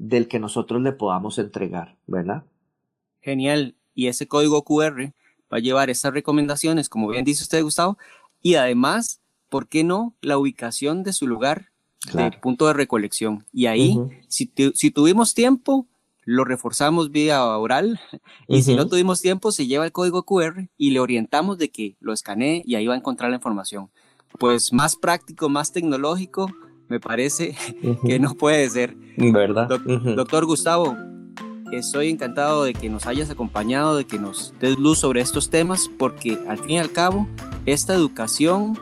del 0.03 0.27
que 0.27 0.37
nosotros 0.37 0.81
le 0.81 0.91
podamos 0.91 1.39
entregar, 1.39 1.95
¿verdad? 2.07 2.43
Genial. 3.21 3.75
Y 3.95 4.07
ese 4.07 4.27
código 4.27 4.63
QR 4.65 5.13
va 5.51 5.57
a 5.57 5.59
llevar 5.59 5.89
esas 5.89 6.13
recomendaciones, 6.13 6.89
como 6.89 7.07
bien 7.07 7.23
dice 7.23 7.43
usted, 7.43 7.63
Gustavo, 7.63 7.97
y 8.41 8.55
además, 8.55 9.21
¿por 9.47 9.69
qué 9.69 9.85
no 9.85 10.13
la 10.19 10.37
ubicación 10.37 11.03
de 11.03 11.13
su 11.13 11.25
lugar 11.25 11.69
de 12.13 12.31
punto 12.41 12.67
de 12.67 12.73
recolección? 12.73 13.45
Y 13.53 13.67
ahí, 13.67 13.97
si, 14.27 14.51
si 14.73 14.91
tuvimos 14.91 15.33
tiempo, 15.35 15.87
lo 16.25 16.43
reforzamos 16.43 17.09
vía 17.09 17.45
oral 17.45 17.97
y 18.49 18.61
si 18.63 18.75
no 18.75 18.87
tuvimos 18.87 19.21
tiempo 19.21 19.53
se 19.53 19.67
lleva 19.67 19.85
el 19.85 19.93
código 19.93 20.23
QR 20.23 20.67
y 20.77 20.91
le 20.91 20.99
orientamos 20.99 21.57
de 21.57 21.69
que 21.69 21.95
lo 22.01 22.11
escanee 22.11 22.61
y 22.65 22.75
ahí 22.75 22.87
va 22.87 22.95
a 22.95 22.97
encontrar 22.97 23.29
la 23.29 23.37
información. 23.37 23.89
Pues 24.37 24.73
más 24.73 24.97
práctico, 24.97 25.47
más 25.47 25.71
tecnológico, 25.71 26.49
me 26.89 26.99
parece 26.99 27.55
que 28.05 28.19
no 28.19 28.35
puede 28.35 28.69
ser. 28.69 28.95
¿Verdad? 29.17 29.67
Doctor 30.15 30.45
Gustavo, 30.45 30.97
estoy 31.71 32.09
encantado 32.09 32.63
de 32.63 32.73
que 32.73 32.89
nos 32.89 33.05
hayas 33.05 33.29
acompañado, 33.29 33.97
de 33.97 34.05
que 34.05 34.19
nos 34.19 34.53
des 34.59 34.77
luz 34.77 34.99
sobre 34.99 35.21
estos 35.21 35.49
temas, 35.49 35.89
porque 35.97 36.39
al 36.47 36.57
fin 36.57 36.71
y 36.71 36.79
al 36.79 36.91
cabo, 36.91 37.27
esta 37.65 37.93
educación 37.93 38.77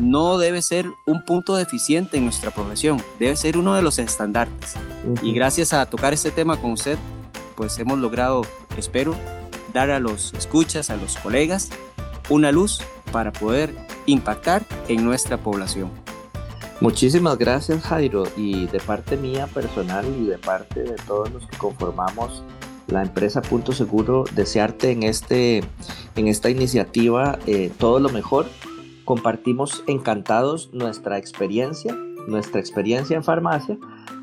no 0.00 0.38
debe 0.38 0.62
ser 0.62 0.86
un 1.06 1.24
punto 1.24 1.56
deficiente 1.56 2.16
en 2.16 2.24
nuestra 2.24 2.50
profesión, 2.50 3.00
debe 3.18 3.36
ser 3.36 3.56
uno 3.58 3.74
de 3.74 3.82
los 3.82 3.98
estandartes. 3.98 4.74
Y 5.22 5.32
gracias 5.32 5.72
a 5.72 5.86
tocar 5.86 6.12
este 6.12 6.30
tema 6.30 6.60
con 6.60 6.72
usted, 6.72 6.98
pues 7.56 7.78
hemos 7.78 7.98
logrado, 7.98 8.42
espero, 8.76 9.14
dar 9.72 9.90
a 9.90 10.00
los 10.00 10.34
escuchas, 10.34 10.90
a 10.90 10.96
los 10.96 11.16
colegas, 11.16 11.70
una 12.28 12.52
luz 12.52 12.80
para 13.10 13.32
poder 13.32 13.74
impactar 14.06 14.64
en 14.88 15.04
nuestra 15.04 15.36
población. 15.36 16.01
Muchísimas 16.82 17.38
gracias 17.38 17.80
Jairo 17.84 18.24
y 18.36 18.66
de 18.66 18.80
parte 18.80 19.16
mía 19.16 19.46
personal 19.46 20.04
y 20.20 20.24
de 20.24 20.36
parte 20.36 20.82
de 20.82 20.96
todos 21.06 21.30
los 21.32 21.46
que 21.46 21.56
conformamos 21.56 22.42
la 22.88 23.02
empresa 23.02 23.40
Punto 23.40 23.70
Seguro, 23.70 24.24
desearte 24.34 24.90
en, 24.90 25.04
este, 25.04 25.62
en 26.16 26.26
esta 26.26 26.50
iniciativa 26.50 27.38
eh, 27.46 27.70
todo 27.78 28.00
lo 28.00 28.08
mejor. 28.08 28.46
Compartimos 29.04 29.84
encantados 29.86 30.70
nuestra 30.72 31.18
experiencia, 31.18 31.96
nuestra 32.26 32.58
experiencia 32.58 33.16
en 33.16 33.22
farmacia 33.22 33.78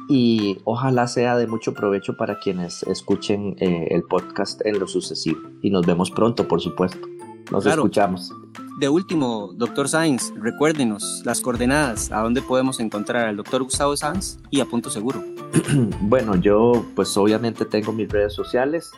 y 0.10 0.58
ojalá 0.66 1.08
sea 1.08 1.38
de 1.38 1.48
mucho 1.48 1.74
provecho 1.74 2.18
para 2.18 2.40
quienes 2.40 2.84
escuchen 2.84 3.56
eh, 3.60 3.88
el 3.92 4.04
podcast 4.04 4.66
en 4.66 4.80
lo 4.80 4.88
sucesivo. 4.88 5.40
Y 5.62 5.70
nos 5.70 5.86
vemos 5.86 6.12
pronto, 6.12 6.46
por 6.46 6.60
supuesto. 6.60 7.08
Nos 7.52 7.66
escuchamos 7.66 8.34
de 8.80 8.88
último, 8.88 9.52
doctor 9.56 9.90
Sainz, 9.90 10.34
recuérdenos 10.38 11.22
las 11.26 11.42
coordenadas, 11.42 12.12
a 12.14 12.22
dónde 12.22 12.42
podemos 12.42 12.80
encontrar 12.80 13.28
al 13.28 13.36
doctor 13.36 13.62
Gustavo 13.64 13.98
Sainz 13.98 14.38
y 14.50 14.62
a 14.62 14.66
Punto 14.66 14.90
Seguro. 14.90 15.22
bueno, 16.02 16.38
yo 16.38 16.86
pues 16.96 17.16
obviamente 17.18 17.66
tengo 17.66 17.92
mis 17.92 18.08
redes 18.08 18.34
sociales. 18.34 18.92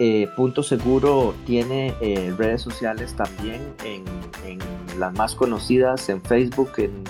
Eh, 0.00 0.28
Punto 0.34 0.64
Seguro 0.64 1.34
tiene 1.46 1.94
eh, 2.00 2.34
redes 2.36 2.62
sociales 2.62 3.14
también 3.14 3.60
en, 3.84 4.04
las 4.98 5.14
más 5.14 5.34
conocidas, 5.34 6.08
en 6.08 6.20
Facebook, 6.20 6.72
en, 6.78 7.04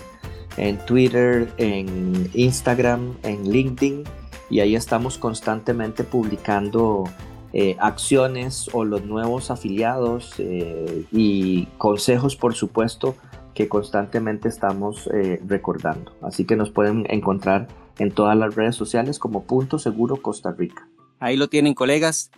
en 0.58 0.78
Twitter, 0.84 1.50
en 1.56 2.30
Instagram, 2.34 3.16
en 3.22 3.50
LinkedIn. 3.50 4.04
Y 4.50 4.60
ahí 4.60 4.76
estamos 4.76 5.16
constantemente 5.16 6.04
publicando 6.04 7.04
eh, 7.52 7.76
acciones 7.80 8.70
o 8.72 8.84
los 8.84 9.04
nuevos 9.04 9.50
afiliados 9.50 10.34
eh, 10.38 11.04
y 11.10 11.66
consejos, 11.78 12.36
por 12.36 12.54
supuesto, 12.54 13.16
que 13.54 13.68
constantemente 13.68 14.48
estamos 14.48 15.08
eh, 15.12 15.40
recordando. 15.46 16.14
Así 16.22 16.44
que 16.44 16.56
nos 16.56 16.70
pueden 16.70 17.06
encontrar 17.10 17.68
en 17.98 18.12
todas 18.12 18.36
las 18.36 18.54
redes 18.54 18.76
sociales 18.76 19.18
como 19.18 19.44
Punto 19.44 19.78
Seguro 19.78 20.22
Costa 20.22 20.52
Rica. 20.52 20.88
Ahí 21.18 21.36
lo 21.36 21.48
tienen 21.48 21.74
colegas, 21.74 22.30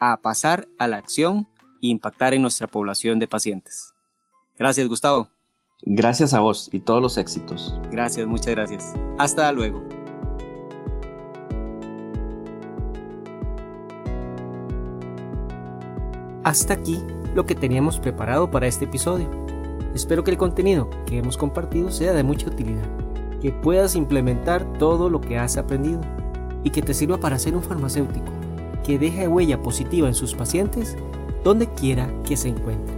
a 0.00 0.16
pasar 0.18 0.68
a 0.78 0.86
la 0.86 0.96
acción 0.96 1.48
e 1.82 1.88
impactar 1.88 2.34
en 2.34 2.42
nuestra 2.42 2.66
población 2.66 3.18
de 3.18 3.28
pacientes. 3.28 3.94
Gracias 4.58 4.88
Gustavo. 4.88 5.28
Gracias 5.82 6.34
a 6.34 6.40
vos 6.40 6.68
y 6.72 6.80
todos 6.80 7.00
los 7.00 7.16
éxitos. 7.18 7.78
Gracias, 7.90 8.26
muchas 8.26 8.54
gracias. 8.54 8.94
Hasta 9.18 9.50
luego. 9.52 9.97
Hasta 16.48 16.72
aquí 16.72 16.98
lo 17.34 17.44
que 17.44 17.54
teníamos 17.54 18.00
preparado 18.00 18.50
para 18.50 18.66
este 18.66 18.86
episodio. 18.86 19.28
Espero 19.94 20.24
que 20.24 20.30
el 20.30 20.38
contenido 20.38 20.88
que 21.04 21.18
hemos 21.18 21.36
compartido 21.36 21.90
sea 21.90 22.14
de 22.14 22.22
mucha 22.22 22.46
utilidad, 22.46 22.88
que 23.42 23.52
puedas 23.52 23.94
implementar 23.94 24.64
todo 24.78 25.10
lo 25.10 25.20
que 25.20 25.36
has 25.36 25.58
aprendido 25.58 26.00
y 26.64 26.70
que 26.70 26.80
te 26.80 26.94
sirva 26.94 27.18
para 27.18 27.38
ser 27.38 27.54
un 27.54 27.62
farmacéutico 27.62 28.32
que 28.82 28.98
deje 28.98 29.28
huella 29.28 29.60
positiva 29.60 30.08
en 30.08 30.14
sus 30.14 30.34
pacientes 30.34 30.96
donde 31.44 31.66
quiera 31.66 32.10
que 32.24 32.38
se 32.38 32.48
encuentre. 32.48 32.94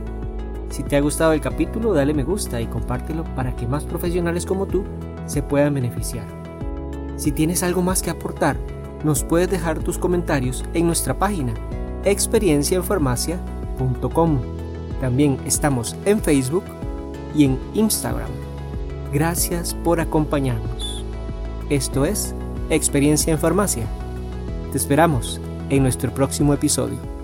Si 0.69 0.85
te 0.85 0.95
ha 0.95 1.01
gustado 1.01 1.33
el 1.33 1.41
capítulo, 1.41 1.93
dale 1.93 2.15
me 2.15 2.23
gusta 2.23 2.61
y 2.61 2.69
compártelo 2.69 3.25
para 3.35 3.57
que 3.57 3.67
más 3.67 3.83
profesionales 3.83 4.47
como 4.47 4.67
tú 4.67 4.85
se 5.27 5.43
puedan 5.43 5.75
beneficiar. 5.75 6.27
Si 7.17 7.33
tienes 7.33 7.65
algo 7.65 7.83
más 7.83 8.01
que 8.01 8.11
aportar, 8.11 8.57
nos 9.03 9.25
puedes 9.25 9.51
dejar 9.51 9.81
tus 9.81 9.99
comentarios 9.99 10.65
en 10.73 10.87
nuestra 10.87 11.19
página 11.19 11.53
experienciaenfarmacia.com. 12.05 14.41
También 15.01 15.39
estamos 15.47 15.97
en 16.05 16.21
Facebook 16.21 16.65
y 17.35 17.45
en 17.45 17.59
Instagram. 17.75 18.31
Gracias 19.13 19.75
por 19.75 20.01
acompañarnos. 20.01 21.05
Esto 21.69 22.05
es 22.05 22.35
Experiencia 22.69 23.33
en 23.33 23.39
Farmacia. 23.39 23.87
Te 24.71 24.79
esperamos 24.79 25.41
en 25.71 25.83
nuestro 25.83 26.13
próximo 26.13 26.55
episodio. 26.55 27.20